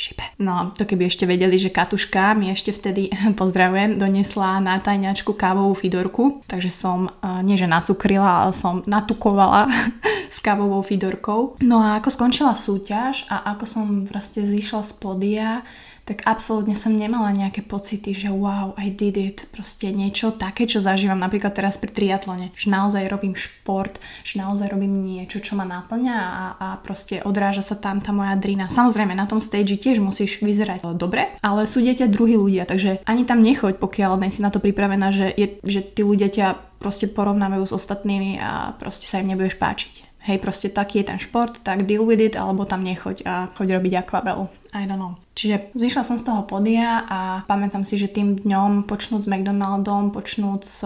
šibe. 0.05 0.25
No, 0.37 0.69
to 0.77 0.85
keby 0.85 1.09
ešte 1.09 1.25
vedeli, 1.25 1.57
že 1.57 1.73
Katuška 1.73 2.37
mi 2.37 2.53
ešte 2.53 2.69
vtedy, 2.69 3.09
pozdravujem, 3.39 3.97
donesla 3.97 4.61
na 4.61 4.77
tajňačku 4.77 5.33
kávovú 5.33 5.73
fidorku, 5.73 6.45
takže 6.45 6.69
som, 6.69 7.09
nie 7.41 7.57
že 7.57 7.65
nacukrila, 7.65 8.45
ale 8.45 8.53
som 8.53 8.85
natukovala 8.85 9.65
s 10.35 10.37
kávovou 10.43 10.85
fidorkou. 10.85 11.57
No 11.65 11.81
a 11.81 11.97
ako 11.97 12.13
skončila 12.13 12.53
súťaž 12.53 13.25
a 13.31 13.55
ako 13.57 13.65
som 13.65 13.85
vlastne 14.05 14.45
zišla 14.45 14.85
z 14.85 14.93
podia, 15.01 15.65
tak 16.05 16.21
absolútne 16.29 16.77
som 16.77 16.93
nemala 16.93 17.33
nejaké 17.33 17.65
pocity, 17.65 18.13
že 18.13 18.29
wow, 18.29 18.77
I 18.77 18.93
did 18.93 19.17
it. 19.17 19.49
Proste 19.49 19.89
niečo 19.89 20.29
také, 20.37 20.69
čo 20.69 20.77
zažívam 20.77 21.17
napríklad 21.17 21.57
teraz 21.57 21.81
pri 21.81 21.89
triatlone. 21.89 22.53
Že 22.53 22.67
naozaj 22.69 23.09
robím 23.09 23.33
šport, 23.33 23.97
že 24.21 24.37
naozaj 24.37 24.69
robím 24.69 25.01
niečo, 25.01 25.41
čo 25.41 25.57
ma 25.57 25.65
naplňa 25.65 26.15
a, 26.15 26.43
a 26.61 26.67
proste 26.77 27.25
odráža 27.25 27.65
sa 27.65 27.73
tam 27.73 28.05
tá 28.05 28.13
moja 28.13 28.37
drina. 28.37 28.69
Samozrejme, 28.69 29.17
na 29.17 29.25
tom 29.25 29.41
stage 29.41 29.81
tiež 29.81 29.97
musíš 29.97 30.45
vyzerať 30.45 30.85
dobre, 30.93 31.41
ale 31.41 31.65
sú 31.65 31.81
ťa 31.81 32.05
druhí 32.05 32.37
ľudia, 32.37 32.69
takže 32.69 33.01
ani 33.09 33.25
tam 33.25 33.41
nechoď, 33.41 33.81
pokiaľ 33.81 34.21
nie 34.21 34.29
si 34.29 34.45
na 34.45 34.53
to 34.53 34.61
pripravená, 34.61 35.09
že, 35.09 35.33
je, 35.33 35.57
že 35.65 35.81
tí 35.81 36.05
ľudia 36.05 36.29
ťa 36.29 36.77
proste 36.77 37.09
porovnávajú 37.09 37.65
s 37.65 37.73
ostatnými 37.73 38.37
a 38.37 38.77
proste 38.77 39.09
sa 39.09 39.17
im 39.23 39.33
nebudeš 39.33 39.57
páčiť. 39.57 40.14
Hej, 40.25 40.41
proste 40.41 40.73
taký 40.73 41.05
je 41.05 41.13
ten 41.13 41.19
šport, 41.21 41.61
tak 41.61 41.85
deal 41.85 42.01
with 42.01 42.17
it, 42.17 42.33
alebo 42.33 42.65
tam 42.65 42.81
nechoď 42.81 43.21
a 43.29 43.33
choď 43.53 43.77
robiť 43.77 43.93
akvabel. 44.01 44.49
I 44.73 44.89
don't 44.89 44.97
know. 44.97 45.13
Čiže 45.37 45.71
zišla 45.77 46.01
som 46.01 46.17
z 46.17 46.25
toho 46.25 46.41
podia 46.49 47.05
a 47.05 47.45
pamätám 47.45 47.85
si, 47.85 48.01
že 48.01 48.09
tým 48.09 48.41
dňom 48.41 48.89
počnúť 48.89 49.21
s 49.23 49.29
McDonaldom, 49.29 50.09
počnúť 50.09 50.61
s 50.65 50.81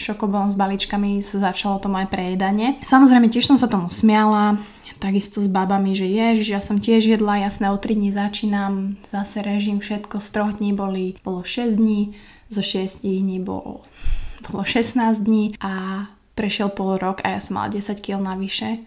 šokobolom 0.00 0.50
s 0.50 0.56
balíčkami 0.56 1.20
začalo 1.20 1.84
to 1.84 1.92
moje 1.92 2.08
prejedanie. 2.08 2.80
Samozrejme 2.80 3.28
tiež 3.28 3.44
som 3.44 3.60
sa 3.60 3.68
tomu 3.68 3.92
smiala, 3.92 4.56
takisto 5.02 5.42
s 5.42 5.50
babami, 5.50 5.98
že 5.98 6.06
ježiš, 6.06 6.48
ja 6.48 6.60
som 6.62 6.78
tiež 6.78 7.10
jedla, 7.10 7.42
jasné, 7.42 7.68
o 7.68 7.76
3 7.76 7.98
dní 7.98 8.14
začínam, 8.14 8.96
zase 9.02 9.42
režim, 9.42 9.82
všetko, 9.82 10.22
z 10.22 10.28
3 10.30 10.62
dní 10.62 10.72
boli, 10.72 11.18
bolo 11.26 11.42
6 11.42 11.76
dní, 11.76 12.14
zo 12.48 12.62
6 12.62 13.02
dní 13.02 13.42
bolo, 13.42 13.82
bolo 14.46 14.62
16 14.64 15.18
dní 15.18 15.58
a 15.58 16.06
prešiel 16.34 16.72
pol 16.72 16.98
rok 16.98 17.20
a 17.24 17.36
ja 17.36 17.40
som 17.40 17.60
mala 17.60 17.72
10 17.72 17.98
kg 18.00 18.20
navyše 18.20 18.82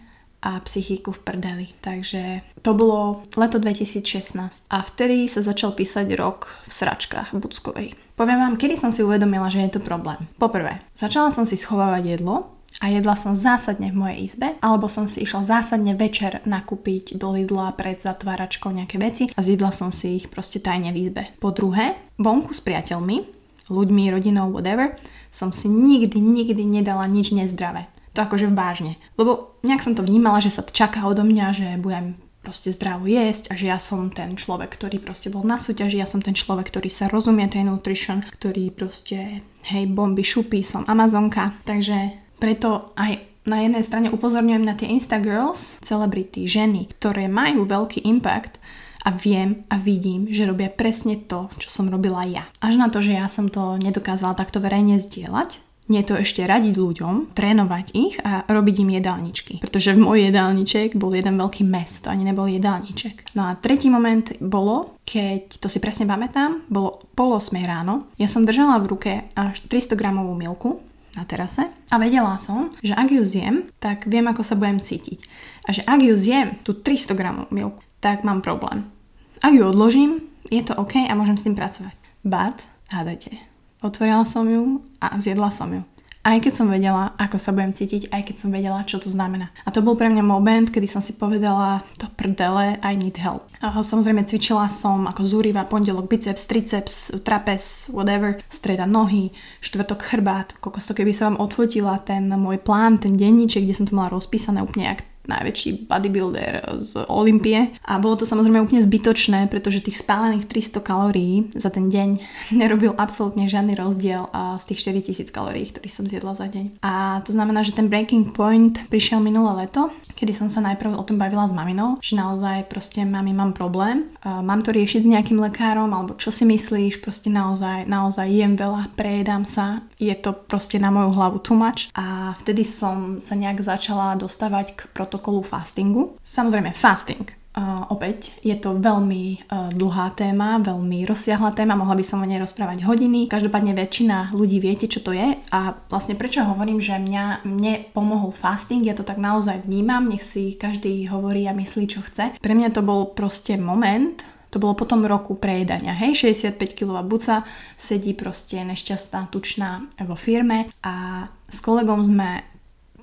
a 0.45 0.61
psychiku 0.61 1.09
v 1.09 1.23
prdeli. 1.25 1.67
Takže 1.81 2.45
to 2.61 2.77
bolo 2.77 3.25
leto 3.33 3.57
2016 3.57 4.69
a 4.69 4.77
vtedy 4.85 5.25
sa 5.25 5.41
začal 5.41 5.73
písať 5.73 6.13
rok 6.13 6.53
v 6.69 6.71
sračkách 6.71 7.33
Buckovej. 7.33 7.97
Poviem 8.13 8.39
vám, 8.39 8.55
kedy 8.55 8.77
som 8.77 8.93
si 8.93 9.01
uvedomila, 9.01 9.49
že 9.49 9.65
je 9.65 9.75
to 9.75 9.81
problém. 9.81 10.21
Poprvé, 10.37 10.85
začala 10.93 11.33
som 11.33 11.43
si 11.43 11.57
schovávať 11.57 12.21
jedlo, 12.21 12.55
a 12.83 12.91
jedla 12.91 13.15
som 13.15 13.39
zásadne 13.39 13.87
v 13.91 13.99
mojej 14.03 14.19
izbe, 14.27 14.47
alebo 14.59 14.91
som 14.91 15.07
si 15.07 15.23
išla 15.23 15.47
zásadne 15.47 15.95
večer 15.95 16.43
nakúpiť 16.43 17.15
do 17.15 17.31
Lidla 17.31 17.71
pred 17.71 18.03
zatváračkou 18.03 18.67
nejaké 18.67 18.99
veci 18.99 19.31
a 19.31 19.39
zjedla 19.39 19.71
som 19.71 19.95
si 19.95 20.19
ich 20.19 20.27
proste 20.27 20.59
tajne 20.59 20.91
v 20.91 21.07
izbe. 21.07 21.23
Po 21.39 21.55
druhé, 21.55 21.95
vonku 22.19 22.51
s 22.51 22.59
priateľmi, 22.59 23.23
ľuďmi, 23.71 24.03
rodinou, 24.11 24.51
whatever, 24.51 24.91
som 25.35 25.51
si 25.51 25.67
nikdy, 25.67 26.15
nikdy 26.23 26.63
nedala 26.63 27.03
nič 27.11 27.35
nezdravé. 27.35 27.91
To 28.15 28.23
akože 28.23 28.47
vážne. 28.55 28.95
Lebo 29.19 29.59
nejak 29.67 29.83
som 29.83 29.91
to 29.91 30.07
vnímala, 30.07 30.39
že 30.39 30.47
sa 30.47 30.63
čaká 30.63 31.03
odo 31.03 31.27
mňa, 31.27 31.45
že 31.51 31.67
budem 31.75 32.15
proste 32.39 32.71
zdravo 32.71 33.09
jesť 33.09 33.51
a 33.51 33.53
že 33.59 33.65
ja 33.67 33.81
som 33.81 34.07
ten 34.13 34.37
človek, 34.37 34.71
ktorý 34.71 35.03
proste 35.03 35.33
bol 35.33 35.43
na 35.43 35.59
súťaži, 35.59 35.99
ja 35.99 36.07
som 36.07 36.23
ten 36.23 36.37
človek, 36.37 36.71
ktorý 36.71 36.87
sa 36.87 37.11
rozumie 37.11 37.49
tej 37.49 37.67
nutrition, 37.67 38.21
ktorý 38.21 38.71
proste 38.71 39.43
hej, 39.67 39.83
bomby 39.91 40.23
šupy, 40.23 40.63
som 40.63 40.87
Amazonka. 40.87 41.57
Takže 41.67 42.15
preto 42.39 42.93
aj 42.95 43.19
na 43.49 43.65
jednej 43.65 43.83
strane 43.83 44.07
upozorňujem 44.13 44.63
na 44.63 44.77
tie 44.77 44.89
Instagirls, 44.93 45.81
celebrity, 45.81 46.45
ženy, 46.45 46.89
ktoré 46.97 47.25
majú 47.25 47.65
veľký 47.65 48.05
impact 48.05 48.61
a 49.05 49.13
viem 49.13 49.61
a 49.69 49.77
vidím, 49.77 50.33
že 50.33 50.49
robia 50.49 50.73
presne 50.73 51.21
to, 51.21 51.45
čo 51.61 51.69
som 51.69 51.85
robila 51.93 52.25
ja. 52.25 52.49
Až 52.57 52.81
na 52.81 52.89
to, 52.89 53.05
že 53.05 53.13
ja 53.13 53.29
som 53.29 53.53
to 53.53 53.77
nedokázala 53.77 54.33
takto 54.33 54.57
verejne 54.57 54.97
zdieľať, 54.97 55.61
nie 55.85 56.01
to 56.01 56.17
ešte 56.17 56.41
radiť 56.41 56.81
ľuďom, 56.81 57.37
trénovať 57.37 57.85
ich 57.93 58.17
a 58.25 58.41
robiť 58.49 58.75
im 58.81 58.97
jedálničky. 58.97 59.53
Pretože 59.61 59.93
v 59.93 60.01
môj 60.01 60.33
jedálniček 60.33 60.97
bol 60.97 61.13
jeden 61.13 61.37
veľký 61.37 61.61
mes, 61.61 62.01
to 62.01 62.09
ani 62.09 62.25
nebol 62.25 62.49
jedálniček. 62.49 63.37
No 63.37 63.53
a 63.53 63.53
tretí 63.53 63.93
moment 63.93 64.33
bolo, 64.41 64.97
keď, 65.05 65.61
to 65.61 65.69
si 65.69 65.77
presne 65.77 66.09
pamätám, 66.09 66.65
bolo 66.73 67.05
pol 67.13 67.37
8 67.37 67.53
ráno, 67.61 68.09
ja 68.17 68.25
som 68.25 68.49
držala 68.49 68.81
v 68.81 68.89
ruke 68.97 69.13
až 69.37 69.61
300 69.69 69.93
gramovú 69.93 70.33
milku, 70.33 70.81
na 71.15 71.23
terase 71.23 71.63
a 71.87 71.95
vedela 71.95 72.35
som, 72.35 72.75
že 72.83 72.91
ak 72.91 73.07
ju 73.07 73.23
zjem, 73.23 73.71
tak 73.79 74.03
viem, 74.03 74.27
ako 74.27 74.43
sa 74.43 74.59
budem 74.59 74.83
cítiť. 74.83 75.23
A 75.63 75.71
že 75.71 75.81
ak 75.87 76.03
ju 76.03 76.11
zjem, 76.11 76.59
tú 76.67 76.75
300 76.75 77.15
gramov 77.15 77.47
milku, 77.55 77.79
tak 78.03 78.27
mám 78.27 78.43
problém. 78.43 78.94
Ak 79.43 79.51
ju 79.51 79.63
odložím, 79.65 80.23
je 80.47 80.61
to 80.61 80.77
OK 80.77 81.01
a 81.01 81.13
môžem 81.17 81.35
s 81.35 81.45
tým 81.47 81.57
pracovať. 81.57 81.95
But, 82.21 82.61
hádajte, 82.93 83.35
otvorila 83.81 84.23
som 84.29 84.45
ju 84.47 84.85
a 85.01 85.17
zjedla 85.17 85.49
som 85.49 85.73
ju 85.73 85.81
aj 86.25 86.41
keď 86.41 86.53
som 86.57 86.67
vedela, 86.73 87.13
ako 87.21 87.37
sa 87.37 87.53
budem 87.53 87.69
cítiť, 87.69 88.09
aj 88.09 88.21
keď 88.25 88.35
som 88.35 88.49
vedela, 88.49 88.81
čo 88.81 88.97
to 88.97 89.05
znamená. 89.05 89.53
A 89.61 89.69
to 89.69 89.85
bol 89.85 89.93
pre 89.93 90.09
mňa 90.09 90.25
moment, 90.25 90.73
kedy 90.73 90.89
som 90.89 90.97
si 90.97 91.13
povedala, 91.21 91.85
to 92.01 92.09
prdele, 92.17 92.81
I 92.81 92.97
need 92.97 93.13
help. 93.21 93.45
A 93.61 93.77
samozrejme 93.77 94.25
cvičila 94.25 94.65
som 94.73 95.05
ako 95.05 95.21
zúriva, 95.21 95.69
pondelok 95.69 96.09
biceps, 96.09 96.49
triceps, 96.49 97.13
trapez, 97.21 97.93
whatever, 97.93 98.41
streda 98.49 98.89
nohy, 98.89 99.29
štvrtok 99.61 100.01
chrbát, 100.01 100.57
kokos 100.57 100.89
to 100.89 100.97
keby 100.97 101.13
som 101.13 101.37
vám 101.37 101.45
odfotila 101.45 102.01
ten 102.01 102.25
môj 102.33 102.57
plán, 102.57 102.97
ten 102.97 103.13
denníček, 103.13 103.61
kde 103.61 103.77
som 103.77 103.85
to 103.85 103.93
mala 103.93 104.09
rozpísané 104.09 104.65
úplne 104.65 104.97
jak 104.97 105.05
najväčší 105.27 105.89
bodybuilder 105.89 106.81
z 106.81 107.05
Olympie. 107.09 107.75
A 107.85 107.97
bolo 108.01 108.19
to 108.19 108.25
samozrejme 108.25 108.61
úplne 108.61 108.81
zbytočné, 108.81 109.47
pretože 109.49 109.83
tých 109.83 110.01
spálených 110.01 110.47
300 110.49 110.81
kalórií 110.81 111.49
za 111.53 111.69
ten 111.69 111.89
deň 111.89 112.09
nerobil 112.61 112.93
absolútne 112.97 113.45
žiadny 113.49 113.77
rozdiel 113.77 114.27
z 114.59 114.63
tých 114.71 114.79
4000 115.05 115.29
kalórií, 115.29 115.65
ktorých 115.69 115.93
som 115.93 116.05
zjedla 116.05 116.33
za 116.37 116.47
deň. 116.49 116.81
A 116.81 117.21
to 117.25 117.31
znamená, 117.35 117.61
že 117.65 117.75
ten 117.75 117.91
breaking 117.91 118.31
point 118.33 118.77
prišiel 118.87 119.19
minulé 119.19 119.65
leto, 119.65 119.91
kedy 120.15 120.31
som 120.31 120.47
sa 120.47 120.63
najprv 120.63 120.95
o 120.95 121.03
tom 121.03 121.19
bavila 121.19 121.43
s 121.43 121.53
maminou, 121.53 121.99
že 121.99 122.15
naozaj 122.15 122.71
proste 122.71 123.03
mami 123.03 123.35
mám 123.35 123.51
problém, 123.51 124.07
mám 124.23 124.63
to 124.63 124.71
riešiť 124.71 125.03
s 125.03 125.11
nejakým 125.11 125.39
lekárom, 125.43 125.91
alebo 125.91 126.15
čo 126.15 126.31
si 126.31 126.47
myslíš, 126.47 127.03
proste 127.03 127.27
naozaj, 127.27 127.83
naozaj 127.85 128.27
jem 128.31 128.55
veľa, 128.55 128.95
prejedám 128.95 129.43
sa, 129.43 129.83
je 129.99 130.15
to 130.15 130.31
proste 130.31 130.79
na 130.79 130.91
moju 130.91 131.11
hlavu 131.15 131.37
too 131.43 131.55
much. 131.55 131.91
A 131.95 132.35
vtedy 132.39 132.63
som 132.63 133.19
sa 133.19 133.35
nejak 133.35 133.59
začala 133.59 134.15
dostávať 134.15 134.67
k 134.75 134.79
proto 134.95 135.14
protokolu 135.15 135.47
fastingu. 135.47 136.19
Samozrejme, 136.19 136.75
fasting 136.75 137.47
Uh, 137.55 137.87
opäť 137.87 138.35
je 138.43 138.51
to 138.59 138.75
veľmi 138.83 139.47
uh, 139.47 139.71
dlhá 139.71 140.11
téma, 140.11 140.59
veľmi 140.59 141.07
rozsiahla 141.07 141.55
téma, 141.55 141.79
mohla 141.79 141.95
by 141.95 142.03
som 142.03 142.19
o 142.19 142.27
nej 142.27 142.35
rozprávať 142.35 142.83
hodiny. 142.83 143.31
Každopádne 143.31 143.71
väčšina 143.71 144.35
ľudí 144.35 144.59
viete, 144.59 144.91
čo 144.91 144.99
to 144.99 145.15
je 145.15 145.39
a 145.39 145.59
vlastne 145.87 146.19
prečo 146.19 146.43
hovorím, 146.43 146.83
že 146.83 146.99
mňa, 146.99 147.47
mne 147.47 147.87
pomohol 147.95 148.35
fasting, 148.35 148.83
ja 148.83 148.91
to 148.91 149.07
tak 149.07 149.15
naozaj 149.15 149.63
vnímam, 149.63 150.03
nech 150.03 150.19
si 150.19 150.59
každý 150.59 151.07
hovorí 151.07 151.47
a 151.47 151.55
myslí, 151.55 151.83
čo 151.87 152.03
chce. 152.03 152.35
Pre 152.43 152.53
mňa 152.59 152.75
to 152.75 152.83
bol 152.83 153.15
proste 153.15 153.55
moment, 153.55 154.27
to 154.51 154.59
bolo 154.59 154.75
potom 154.75 155.07
roku 155.07 155.39
prejedania, 155.39 155.95
hej, 155.95 156.27
65 156.27 156.59
kg 156.75 157.07
buca, 157.07 157.47
sedí 157.79 158.11
proste 158.11 158.59
nešťastná, 158.67 159.31
tučná 159.31 159.79
vo 160.03 160.19
firme 160.19 160.67
a 160.83 161.23
s 161.47 161.63
kolegom 161.63 162.03
sme 162.03 162.54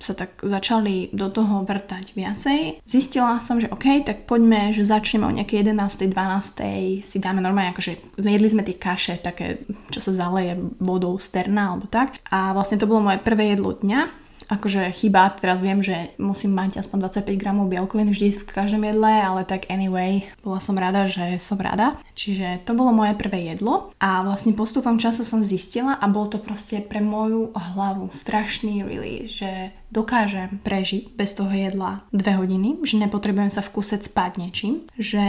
sa 0.03 0.15
tak 0.19 0.43
začali 0.43 1.15
do 1.15 1.31
toho 1.31 1.63
vrtať 1.63 2.19
viacej. 2.19 2.61
Zistila 2.83 3.39
som, 3.39 3.63
že 3.63 3.71
OK, 3.71 4.03
tak 4.03 4.27
poďme, 4.27 4.75
že 4.75 4.83
začneme 4.83 5.31
o 5.31 5.33
nejakej 5.33 5.71
11. 5.71 6.11
12. 6.11 7.07
si 7.07 7.17
dáme 7.23 7.39
normálne, 7.39 7.71
akože 7.71 8.19
jedli 8.19 8.49
sme 8.51 8.67
tie 8.67 8.77
kaše, 8.77 9.23
také, 9.23 9.63
čo 9.95 10.03
sa 10.03 10.11
zaleje 10.11 10.59
vodou 10.83 11.15
sterna 11.23 11.73
alebo 11.73 11.87
tak. 11.87 12.19
A 12.29 12.51
vlastne 12.53 12.83
to 12.83 12.91
bolo 12.91 13.07
moje 13.07 13.23
prvé 13.23 13.55
jedlo 13.55 13.71
dňa 13.73 14.22
akože 14.53 14.93
chyba, 14.93 15.33
teraz 15.33 15.65
viem, 15.65 15.81
že 15.81 16.13
musím 16.21 16.53
mať 16.53 16.85
aspoň 16.85 17.09
25 17.09 17.41
gramov 17.41 17.73
bielkovín 17.73 18.13
vždy 18.13 18.45
v 18.45 18.53
každom 18.53 18.85
jedle, 18.85 19.09
ale 19.09 19.49
tak 19.49 19.73
anyway, 19.73 20.29
bola 20.45 20.61
som 20.61 20.77
rada, 20.77 21.09
že 21.09 21.41
som 21.41 21.57
rada. 21.57 21.97
Čiže 22.13 22.69
to 22.69 22.77
bolo 22.77 22.93
moje 22.93 23.17
prvé 23.17 23.57
jedlo 23.57 23.97
a 23.97 24.21
vlastne 24.21 24.53
postupom 24.53 25.01
času 25.01 25.25
som 25.25 25.41
zistila 25.41 25.97
a 25.97 26.05
bol 26.13 26.29
to 26.29 26.37
proste 26.37 26.85
pre 26.85 27.01
moju 27.01 27.57
hlavu 27.57 28.13
strašný 28.13 28.85
release, 28.85 29.41
že 29.41 29.73
dokážem 29.89 30.61
prežiť 30.61 31.17
bez 31.17 31.33
toho 31.33 31.53
jedla 31.53 32.05
dve 32.13 32.37
hodiny, 32.37 32.85
že 32.85 33.01
nepotrebujem 33.01 33.49
sa 33.49 33.65
v 33.65 33.73
kuse 33.73 33.97
spať 33.97 34.41
niečím, 34.41 34.85
že 35.01 35.25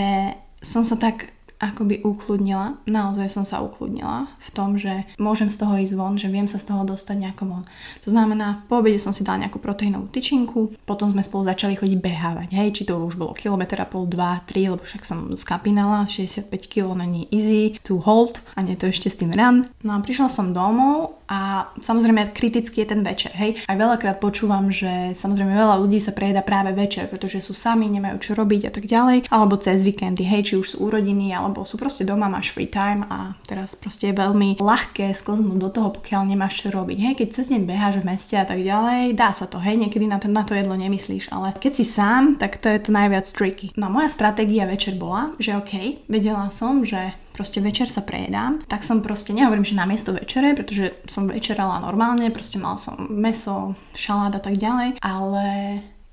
som 0.63 0.88
sa 0.88 0.96
tak 0.96 1.32
akoby 1.63 2.03
ukludnila. 2.03 2.75
Naozaj 2.84 3.27
som 3.32 3.46
sa 3.48 3.63
ukludnila 3.63 4.27
v 4.43 4.50
tom, 4.51 4.75
že 4.75 5.08
môžem 5.15 5.48
z 5.48 5.63
toho 5.63 5.79
ísť 5.79 5.93
von, 5.96 6.20
že 6.20 6.27
viem 6.27 6.50
sa 6.50 6.60
z 6.60 6.74
toho 6.74 6.84
dostať 6.84 7.15
nejako 7.24 7.43
von. 7.48 7.63
To 8.03 8.10
znamená, 8.12 8.67
po 8.67 8.84
obede 8.84 9.00
som 9.00 9.15
si 9.15 9.24
dala 9.24 9.48
nejakú 9.48 9.63
proteínovú 9.63 10.12
tyčinku, 10.12 10.75
potom 10.84 11.12
sme 11.13 11.24
spolu 11.24 11.48
začali 11.48 11.79
chodiť 11.79 12.00
behávať, 12.00 12.50
hej, 12.58 12.70
či 12.75 12.84
to 12.84 13.00
už 13.00 13.15
bolo 13.15 13.32
kilometr 13.38 13.79
a 13.79 13.88
pol, 13.88 14.10
2, 14.10 14.50
3, 14.50 14.74
lebo 14.75 14.84
však 14.84 15.03
som 15.05 15.32
skapinala, 15.38 16.10
65 16.10 16.50
kg 16.67 16.98
není 16.98 17.29
easy 17.29 17.77
to 17.86 18.01
hold 18.01 18.41
a 18.58 18.65
nie 18.65 18.74
to 18.74 18.89
ešte 18.89 19.13
s 19.13 19.20
tým 19.22 19.32
run. 19.32 19.70
No 19.86 19.96
a 19.96 20.01
prišla 20.01 20.27
som 20.27 20.51
domov 20.51 21.22
a 21.29 21.72
samozrejme 21.77 22.34
kritický 22.34 22.84
je 22.84 22.91
ten 22.91 23.01
večer, 23.05 23.32
hej. 23.38 23.62
Aj 23.70 23.77
veľakrát 23.77 24.17
počúvam, 24.17 24.74
že 24.74 25.13
samozrejme 25.13 25.53
veľa 25.53 25.77
ľudí 25.79 26.01
sa 26.01 26.12
prejeda 26.12 26.41
práve 26.41 26.74
večer, 26.74 27.05
pretože 27.08 27.46
sú 27.46 27.53
sami, 27.53 27.88
nemajú 27.88 28.17
čo 28.20 28.32
robiť 28.34 28.70
a 28.70 28.72
tak 28.74 28.89
ďalej, 28.89 29.29
alebo 29.29 29.55
cez 29.62 29.86
víkendy, 29.86 30.25
hej, 30.25 30.41
či 30.50 30.53
už 30.58 30.67
sú 30.74 30.77
urodiny, 30.89 31.29
alebo 31.29 31.52
sú 31.62 31.77
proste 31.77 32.01
doma, 32.01 32.25
máš 32.25 32.50
free 32.50 32.65
time 32.65 33.05
a 33.05 33.38
teraz 33.45 33.77
proste 33.77 34.10
je 34.10 34.17
veľmi 34.17 34.57
ľahké 34.57 35.13
sklznúť 35.13 35.57
do 35.62 35.69
toho, 35.69 35.93
pokiaľ 35.93 36.33
nemáš 36.33 36.65
čo 36.65 36.74
robiť, 36.74 36.98
hej, 36.98 37.13
keď 37.22 37.27
cez 37.29 37.53
deň 37.53 37.69
beháš 37.69 38.01
v 38.01 38.10
meste 38.10 38.33
a 38.33 38.50
tak 38.50 38.65
ďalej, 38.65 39.13
dá 39.13 39.29
sa 39.29 39.45
to, 39.45 39.62
hej, 39.62 39.77
niekedy 39.77 40.10
na 40.10 40.17
to, 40.17 40.25
na 40.25 40.41
to 40.41 40.57
jedlo 40.57 40.74
nemyslíš, 40.74 41.29
ale 41.29 41.53
keď 41.62 41.72
si 41.77 41.86
sám, 41.86 42.41
tak 42.41 42.57
to 42.57 42.65
je 42.65 42.81
to 42.81 42.89
najviac 42.89 43.29
tricky. 43.29 43.69
No 43.77 43.93
moja 43.93 44.10
stratégia 44.10 44.65
večer 44.65 44.98
bola, 44.98 45.38
že 45.38 45.53
OK, 45.53 46.01
vedela 46.10 46.50
som, 46.50 46.81
že 46.81 47.13
proste 47.33 47.60
večer 47.60 47.89
sa 47.89 48.05
prejedám, 48.05 48.62
tak 48.69 48.86
som 48.86 49.01
proste, 49.01 49.33
nehovorím, 49.33 49.65
že 49.65 49.77
na 49.77 49.89
miesto 49.89 50.13
večere, 50.13 50.53
pretože 50.53 50.93
som 51.10 51.25
večerala 51.25 51.81
normálne, 51.81 52.29
proste 52.29 52.62
mal 52.62 52.77
som 52.77 53.10
meso, 53.10 53.74
šalát 53.98 54.38
a 54.38 54.41
tak 54.41 54.55
ďalej, 54.62 55.01
ale 55.01 55.45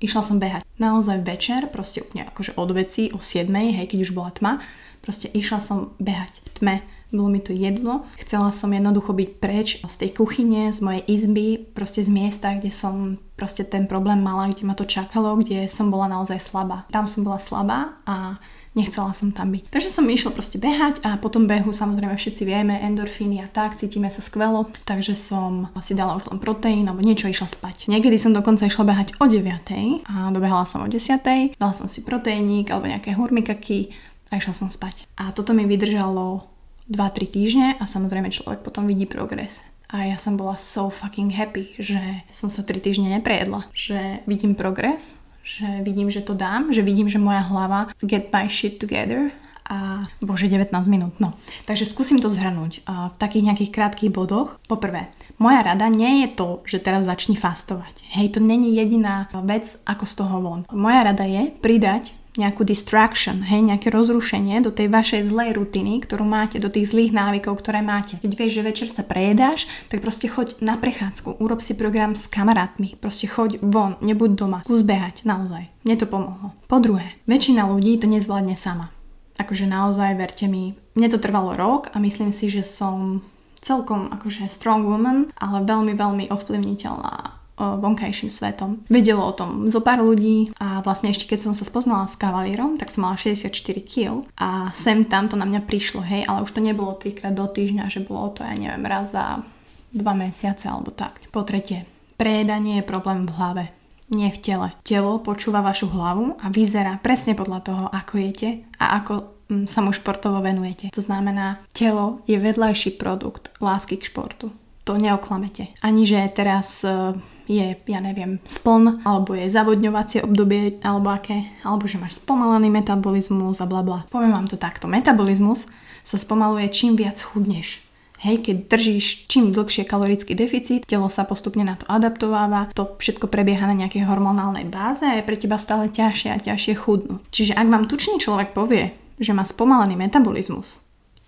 išla 0.01 0.25
som 0.25 0.41
behať. 0.41 0.65
Naozaj 0.81 1.21
večer, 1.21 1.61
proste 1.69 2.01
úplne 2.01 2.25
akože 2.33 2.57
od 2.57 2.69
veci 2.73 3.13
o 3.13 3.21
7, 3.21 3.47
hej, 3.53 3.85
keď 3.85 3.99
už 4.01 4.11
bola 4.17 4.33
tma, 4.33 4.53
proste 5.01 5.27
išla 5.27 5.59
som 5.59 5.77
behať 5.97 6.31
v 6.41 6.49
tme, 6.57 6.75
bolo 7.11 7.27
mi 7.27 7.43
to 7.43 7.51
jedlo. 7.51 8.07
Chcela 8.15 8.55
som 8.55 8.71
jednoducho 8.71 9.11
byť 9.11 9.29
preč 9.43 9.83
z 9.83 9.95
tej 9.99 10.09
kuchyne, 10.15 10.71
z 10.71 10.79
mojej 10.79 11.03
izby, 11.11 11.59
proste 11.59 11.99
z 11.99 12.09
miesta, 12.09 12.55
kde 12.55 12.71
som 12.71 13.19
proste 13.35 13.67
ten 13.67 13.83
problém 13.83 14.23
mala, 14.23 14.47
kde 14.47 14.63
ma 14.63 14.73
to 14.79 14.87
čakalo, 14.87 15.35
kde 15.35 15.67
som 15.67 15.91
bola 15.91 16.07
naozaj 16.07 16.39
slabá. 16.39 16.87
Tam 16.87 17.11
som 17.11 17.27
bola 17.27 17.37
slabá 17.37 17.99
a 18.07 18.39
Nechcela 18.71 19.11
som 19.11 19.35
tam 19.35 19.51
byť. 19.51 19.67
Takže 19.67 19.91
som 19.91 20.07
išla 20.07 20.31
proste 20.31 20.55
behať 20.55 21.03
a 21.03 21.19
potom 21.19 21.43
behu 21.43 21.75
samozrejme 21.75 22.15
všetci 22.15 22.47
vieme, 22.47 22.79
endorfíny 22.79 23.43
a 23.43 23.47
tak, 23.51 23.75
cítime 23.75 24.07
sa 24.07 24.23
skvelo, 24.23 24.71
takže 24.87 25.11
som 25.11 25.67
si 25.83 25.91
dala 25.91 26.15
už 26.15 26.31
len 26.31 26.39
proteín 26.39 26.87
alebo 26.87 27.03
niečo 27.03 27.27
išla 27.27 27.51
spať. 27.51 27.91
Niekedy 27.91 28.15
som 28.15 28.31
dokonca 28.31 28.63
išla 28.63 28.87
behať 28.87 29.19
o 29.19 29.27
9 29.27 30.07
a 30.07 30.31
dobehala 30.31 30.63
som 30.63 30.79
o 30.79 30.87
10, 30.87 31.59
dala 31.59 31.73
som 31.75 31.91
si 31.91 31.99
proteínik 32.07 32.71
alebo 32.71 32.87
nejaké 32.87 33.11
hurmikaky 33.11 33.91
a 34.31 34.39
išla 34.39 34.55
som 34.55 34.71
spať. 34.71 35.05
A 35.19 35.35
toto 35.35 35.51
mi 35.51 35.67
vydržalo 35.67 36.47
2-3 36.87 37.27
týždne 37.27 37.67
a 37.77 37.83
samozrejme 37.83 38.31
človek 38.31 38.63
potom 38.63 38.87
vidí 38.87 39.03
progres. 39.05 39.67
A 39.91 40.07
ja 40.07 40.15
som 40.15 40.39
bola 40.39 40.55
so 40.55 40.87
fucking 40.87 41.35
happy, 41.35 41.75
že 41.75 41.99
som 42.31 42.47
sa 42.47 42.63
3 42.63 42.79
týždne 42.79 43.11
neprejedla. 43.19 43.67
Že 43.75 44.23
vidím 44.23 44.55
progres, 44.55 45.19
že 45.43 45.67
vidím, 45.83 46.07
že 46.07 46.23
to 46.23 46.31
dám, 46.31 46.71
že 46.71 46.79
vidím, 46.79 47.11
že 47.11 47.19
moja 47.19 47.43
hlava 47.43 47.91
get 47.99 48.31
my 48.31 48.47
shit 48.47 48.79
together 48.79 49.35
a 49.71 50.03
bože 50.19 50.51
19 50.51 50.71
minút, 50.91 51.15
no. 51.23 51.35
Takže 51.63 51.87
skúsim 51.87 52.19
to 52.19 52.27
zhrnúť 52.27 52.83
v 52.83 53.15
takých 53.15 53.51
nejakých 53.51 53.71
krátkých 53.71 54.11
bodoch. 54.11 54.59
Poprvé, 54.67 55.11
moja 55.39 55.63
rada 55.63 55.87
nie 55.87 56.27
je 56.27 56.35
to, 56.35 56.59
že 56.67 56.83
teraz 56.83 57.07
začni 57.07 57.39
fastovať. 57.39 58.03
Hej, 58.19 58.35
to 58.35 58.39
není 58.43 58.75
jediná 58.75 59.31
vec, 59.31 59.79
ako 59.87 60.03
z 60.03 60.13
toho 60.19 60.35
von. 60.43 60.61
Moja 60.75 61.07
rada 61.07 61.23
je 61.23 61.55
pridať 61.55 62.11
nejakú 62.39 62.63
distraction, 62.63 63.43
hej, 63.43 63.59
nejaké 63.59 63.91
rozrušenie 63.91 64.63
do 64.63 64.71
tej 64.71 64.87
vašej 64.87 65.27
zlej 65.27 65.59
rutiny, 65.59 65.99
ktorú 65.99 66.23
máte, 66.23 66.63
do 66.63 66.71
tých 66.71 66.95
zlých 66.95 67.11
návykov, 67.11 67.59
ktoré 67.59 67.83
máte. 67.83 68.15
Keď 68.23 68.31
vieš, 68.31 68.51
že 68.59 68.67
večer 68.67 68.87
sa 68.87 69.03
prejedáš, 69.03 69.67
tak 69.91 69.99
proste 69.99 70.31
choď 70.31 70.63
na 70.63 70.79
prechádzku, 70.79 71.43
urob 71.43 71.59
si 71.59 71.75
program 71.75 72.15
s 72.15 72.31
kamarátmi, 72.31 72.95
proste 73.03 73.27
choď 73.27 73.59
von, 73.59 73.99
nebuď 73.99 74.31
doma, 74.31 74.59
skús 74.63 74.87
behať, 74.87 75.27
naozaj. 75.27 75.67
Mne 75.83 75.95
to 75.99 76.07
pomohlo. 76.07 76.55
Po 76.71 76.79
druhé, 76.79 77.19
väčšina 77.27 77.67
ľudí 77.67 77.99
to 77.99 78.07
nezvládne 78.07 78.55
sama. 78.55 78.93
Akože 79.35 79.67
naozaj, 79.67 80.15
verte 80.15 80.47
mi, 80.47 80.77
mne 80.95 81.07
to 81.11 81.19
trvalo 81.19 81.57
rok 81.57 81.91
a 81.91 81.99
myslím 81.99 82.31
si, 82.31 82.47
že 82.47 82.63
som 82.63 83.25
celkom 83.59 84.09
akože 84.09 84.47
strong 84.47 84.87
woman, 84.87 85.29
ale 85.37 85.67
veľmi, 85.67 85.93
veľmi 85.93 86.25
ovplyvniteľná 86.31 87.40
vonkajším 87.79 88.33
svetom. 88.33 88.81
Vedelo 88.89 89.21
o 89.21 89.33
tom 89.35 89.69
zo 89.69 89.79
pár 89.79 90.01
ľudí 90.01 90.51
a 90.57 90.81
vlastne 90.81 91.13
ešte 91.13 91.29
keď 91.29 91.49
som 91.49 91.53
sa 91.53 91.63
spoznala 91.63 92.09
s 92.09 92.17
kavalírom, 92.17 92.81
tak 92.81 92.89
som 92.89 93.05
mala 93.05 93.17
64 93.17 93.53
kg 93.85 94.25
a 94.35 94.73
sem 94.73 95.05
tam 95.05 95.29
to 95.29 95.37
na 95.37 95.45
mňa 95.45 95.61
prišlo, 95.63 96.01
hej, 96.01 96.25
ale 96.25 96.43
už 96.43 96.51
to 96.51 96.61
nebolo 96.61 96.97
trikrát 96.97 97.33
do 97.33 97.45
týždňa, 97.45 97.91
že 97.91 98.03
bolo 98.03 98.33
to, 98.33 98.41
ja 98.41 98.53
neviem, 98.57 98.83
raz 98.85 99.13
za 99.13 99.45
dva 99.91 100.13
mesiace 100.15 100.71
alebo 100.71 100.89
tak. 100.89 101.21
Po 101.29 101.43
tretie, 101.43 101.85
prejedanie 102.15 102.81
je 102.81 102.89
problém 102.89 103.27
v 103.27 103.35
hlave 103.35 103.65
nie 104.11 104.27
v 104.27 104.39
tele. 104.43 104.67
Telo 104.83 105.23
počúva 105.23 105.63
vašu 105.63 105.87
hlavu 105.87 106.35
a 106.43 106.51
vyzerá 106.51 106.99
presne 106.99 107.33
podľa 107.33 107.59
toho, 107.63 107.85
ako 107.87 108.13
jete 108.19 108.67
a 108.75 108.99
ako 108.99 109.31
mm, 109.47 109.65
sa 109.71 109.79
mu 109.79 109.95
športovo 109.95 110.43
venujete. 110.43 110.91
To 110.91 111.01
znamená, 111.01 111.63
telo 111.71 112.19
je 112.27 112.35
vedľajší 112.35 112.99
produkt 112.99 113.55
lásky 113.63 113.95
k 113.95 114.11
športu 114.11 114.51
to 114.83 114.97
neoklamete. 114.97 115.69
Ani, 115.85 116.09
že 116.09 116.25
teraz 116.33 116.81
e, 116.81 117.13
je, 117.45 117.77
ja 117.77 117.99
neviem, 118.01 118.41
spln, 118.41 119.05
alebo 119.05 119.37
je 119.37 119.51
zavodňovacie 119.51 120.25
obdobie, 120.25 120.81
alebo 120.81 121.13
aké, 121.13 121.45
alebo 121.61 121.85
že 121.85 122.01
máš 122.01 122.21
spomalený 122.23 122.73
metabolizmus 122.73 123.61
a 123.61 123.69
bla 123.69 123.85
bla. 123.85 123.99
Poviem 124.09 124.33
vám 124.33 124.49
to 124.49 124.57
takto. 124.57 124.89
Metabolizmus 124.89 125.69
sa 126.01 126.17
spomaluje 126.17 126.69
čím 126.73 126.97
viac 126.97 127.21
chudneš. 127.21 127.85
Hej, 128.21 128.45
keď 128.45 128.57
držíš 128.69 129.25
čím 129.25 129.49
dlhšie 129.49 129.81
kalorický 129.81 130.37
deficit, 130.37 130.85
telo 130.85 131.09
sa 131.09 131.25
postupne 131.25 131.65
na 131.65 131.73
to 131.73 131.89
adaptováva, 131.89 132.69
to 132.77 132.93
všetko 133.01 133.25
prebieha 133.25 133.65
na 133.65 133.73
nejakej 133.73 134.05
hormonálnej 134.05 134.69
báze 134.69 135.01
a 135.01 135.17
je 135.17 135.25
pre 135.25 135.33
teba 135.33 135.57
stále 135.57 135.89
ťažšie 135.89 136.29
a 136.29 136.37
ťažšie 136.37 136.73
chudnú. 136.77 137.17
Čiže 137.33 137.57
ak 137.57 137.67
vám 137.73 137.89
tučný 137.89 138.21
človek 138.21 138.53
povie, 138.53 138.93
že 139.17 139.33
má 139.33 139.41
spomalený 139.41 139.97
metabolizmus, 139.97 140.77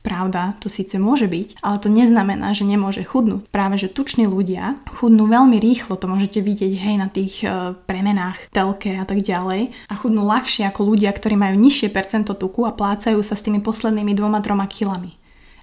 Pravda, 0.04 0.60
to 0.60 0.68
síce 0.68 1.00
môže 1.00 1.32
byť, 1.32 1.64
ale 1.64 1.80
to 1.80 1.88
neznamená, 1.88 2.52
že 2.52 2.68
nemôže 2.68 3.08
chudnúť. 3.08 3.48
Práve, 3.48 3.80
že 3.80 3.88
tuční 3.88 4.28
ľudia 4.28 4.84
chudnú 4.92 5.32
veľmi 5.32 5.64
rýchlo, 5.64 5.96
to 5.96 6.12
môžete 6.12 6.44
vidieť 6.44 6.74
hej 6.76 6.96
na 7.00 7.08
tých 7.08 7.48
e, 7.48 7.72
premenách, 7.88 8.52
telke 8.52 9.00
a 9.00 9.08
tak 9.08 9.24
ďalej. 9.24 9.72
A 9.88 9.94
chudnú 9.96 10.28
ľahšie 10.28 10.68
ako 10.68 10.92
ľudia, 10.92 11.08
ktorí 11.16 11.40
majú 11.40 11.56
nižšie 11.56 11.88
percento 11.96 12.36
tuku 12.36 12.68
a 12.68 12.76
plácajú 12.76 13.24
sa 13.24 13.40
s 13.40 13.48
tými 13.48 13.64
poslednými 13.64 14.12
dvoma, 14.12 14.44
troma 14.44 14.68
kilami. 14.68 15.16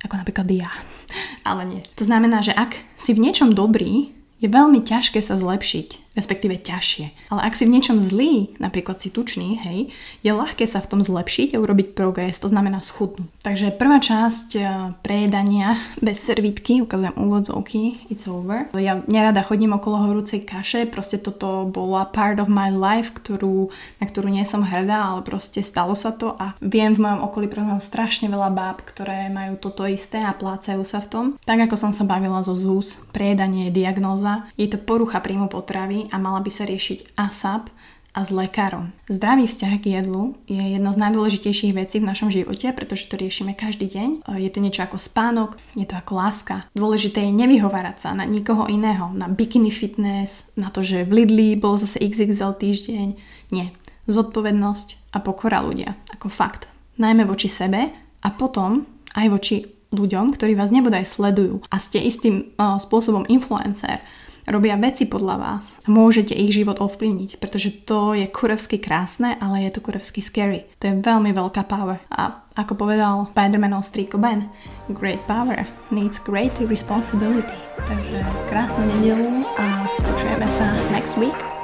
Ako 0.09 0.17
napríklad 0.17 0.49
ja. 0.49 0.73
Ale 1.49 1.69
nie. 1.69 1.85
To 2.01 2.09
znamená, 2.09 2.41
že 2.41 2.57
ak 2.57 2.81
si 2.97 3.13
v 3.13 3.29
niečom 3.29 3.53
dobrý, 3.53 4.17
je 4.41 4.49
veľmi 4.49 4.81
ťažké 4.81 5.21
sa 5.21 5.37
zlepšiť, 5.37 6.10
respektíve 6.19 6.59
ťažšie. 6.59 7.31
Ale 7.31 7.41
ak 7.47 7.55
si 7.55 7.65
v 7.67 7.79
niečom 7.79 8.03
zlý, 8.03 8.51
napríklad 8.59 8.99
si 8.99 9.15
tučný, 9.15 9.63
hej, 9.63 9.95
je 10.27 10.33
ľahké 10.35 10.67
sa 10.67 10.83
v 10.83 10.91
tom 10.91 11.01
zlepšiť 11.07 11.55
a 11.55 11.63
urobiť 11.63 11.95
progres, 11.95 12.43
to 12.43 12.51
znamená 12.51 12.83
schudnúť. 12.83 13.31
Takže 13.47 13.71
prvá 13.79 14.03
časť 14.03 14.49
eh, 14.59 14.67
prejedania 15.07 15.79
bez 16.07 16.19
servítky, 16.19 16.83
ukazujem 16.83 17.15
úvodzovky, 17.15 18.11
it's 18.11 18.27
over. 18.27 18.67
Ja 18.75 18.99
nerada 19.07 19.47
chodím 19.47 19.79
okolo 19.79 20.11
horúcej 20.11 20.43
kaše, 20.43 20.91
proste 20.91 21.23
toto 21.23 21.71
bola 21.71 22.11
part 22.11 22.43
of 22.43 22.51
my 22.51 22.75
life, 22.75 23.15
ktorú, 23.15 23.71
na 24.03 24.05
ktorú 24.11 24.27
nie 24.35 24.43
som 24.43 24.67
hrdá, 24.67 25.15
ale 25.15 25.23
proste 25.23 25.63
stalo 25.63 25.95
sa 25.95 26.11
to 26.11 26.35
a 26.43 26.59
viem 26.59 26.91
v 26.91 27.07
mojom 27.07 27.23
okolí 27.23 27.47
prosím 27.47 27.79
strašne 27.79 28.27
veľa 28.27 28.51
báb, 28.51 28.83
ktoré 28.83 29.31
majú 29.31 29.55
toto 29.61 29.87
isté 29.87 30.19
a 30.19 30.35
plácajú 30.35 30.83
sa 30.83 30.99
v 30.99 31.11
tom. 31.11 31.25
Tak 31.47 31.71
ako 31.71 31.77
som 31.79 31.93
sa 31.95 32.03
bavila 32.03 32.43
zo 32.43 32.59
ZUS, 32.59 32.99
prejedanie 33.15 33.71
je 33.71 33.85
diagnóza, 33.85 34.49
je 34.59 34.67
to 34.67 34.81
porucha 34.81 35.23
príjmu 35.23 35.47
potravy 35.47 36.00
a 36.09 36.17
mala 36.17 36.41
by 36.41 36.49
sa 36.49 36.65
riešiť 36.65 37.21
ASAP 37.21 37.69
a 38.11 38.27
s 38.27 38.31
lekárom. 38.35 38.91
Zdravý 39.07 39.47
vzťah 39.47 39.75
k 39.79 39.87
jedlu 40.03 40.35
je 40.51 40.59
jedno 40.59 40.91
z 40.91 40.99
najdôležitejších 40.99 41.77
vecí 41.79 42.03
v 42.03 42.09
našom 42.11 42.31
živote, 42.35 42.67
pretože 42.75 43.07
to 43.07 43.15
riešime 43.15 43.55
každý 43.55 43.87
deň. 43.87 44.27
Je 44.35 44.51
to 44.51 44.59
niečo 44.59 44.83
ako 44.83 44.99
spánok, 44.99 45.55
je 45.79 45.87
to 45.87 45.95
ako 45.95 46.19
láska. 46.19 46.67
Dôležité 46.75 47.23
je 47.23 47.39
nevyhovárať 47.39 47.97
sa 48.03 48.11
na 48.11 48.27
nikoho 48.27 48.67
iného, 48.67 49.15
na 49.15 49.31
bikini 49.31 49.71
fitness, 49.71 50.51
na 50.59 50.75
to, 50.75 50.83
že 50.83 51.07
v 51.07 51.23
Lidli 51.23 51.55
bol 51.55 51.79
zase 51.79 52.03
XXL 52.03 52.59
týždeň. 52.59 53.09
Nie. 53.55 53.71
Zodpovednosť 54.11 55.15
a 55.15 55.23
pokora 55.23 55.63
ľudia, 55.63 55.95
ako 56.11 56.27
fakt. 56.27 56.67
Najmä 56.99 57.23
voči 57.23 57.47
sebe 57.47 57.95
a 58.27 58.29
potom 58.35 58.91
aj 59.15 59.27
voči 59.31 59.57
ľuďom, 59.95 60.35
ktorí 60.35 60.59
vás 60.59 60.75
nebodaj 60.75 61.07
sledujú 61.07 61.63
a 61.71 61.77
ste 61.79 62.03
istým 62.03 62.55
uh, 62.59 62.79
spôsobom 62.79 63.27
influencer, 63.27 64.03
robia 64.51 64.75
veci 64.77 65.07
podľa 65.07 65.37
vás 65.39 65.79
a 65.83 65.89
môžete 65.89 66.35
ich 66.35 66.53
život 66.53 66.83
ovplyvniť, 66.83 67.39
pretože 67.39 67.87
to 67.87 68.19
je 68.19 68.27
kurevsky 68.27 68.83
krásne, 68.83 69.39
ale 69.39 69.65
je 69.67 69.79
to 69.79 69.81
kurevsky 69.81 70.21
scary. 70.21 70.67
To 70.83 70.91
je 70.91 71.01
veľmi 71.01 71.31
veľká 71.31 71.65
power. 71.71 72.03
A 72.11 72.45
ako 72.59 72.75
povedal 72.77 73.31
Spider-Manov 73.31 73.87
strýko 73.87 74.19
Ben, 74.19 74.51
great 74.91 75.23
power 75.31 75.65
needs 75.95 76.19
great 76.19 76.53
responsibility. 76.67 77.55
Takže 77.79 78.19
krásnu 78.51 78.85
nedelu 78.99 79.47
a 79.57 79.87
počujeme 80.03 80.49
sa 80.51 80.67
next 80.91 81.17
week. 81.17 81.60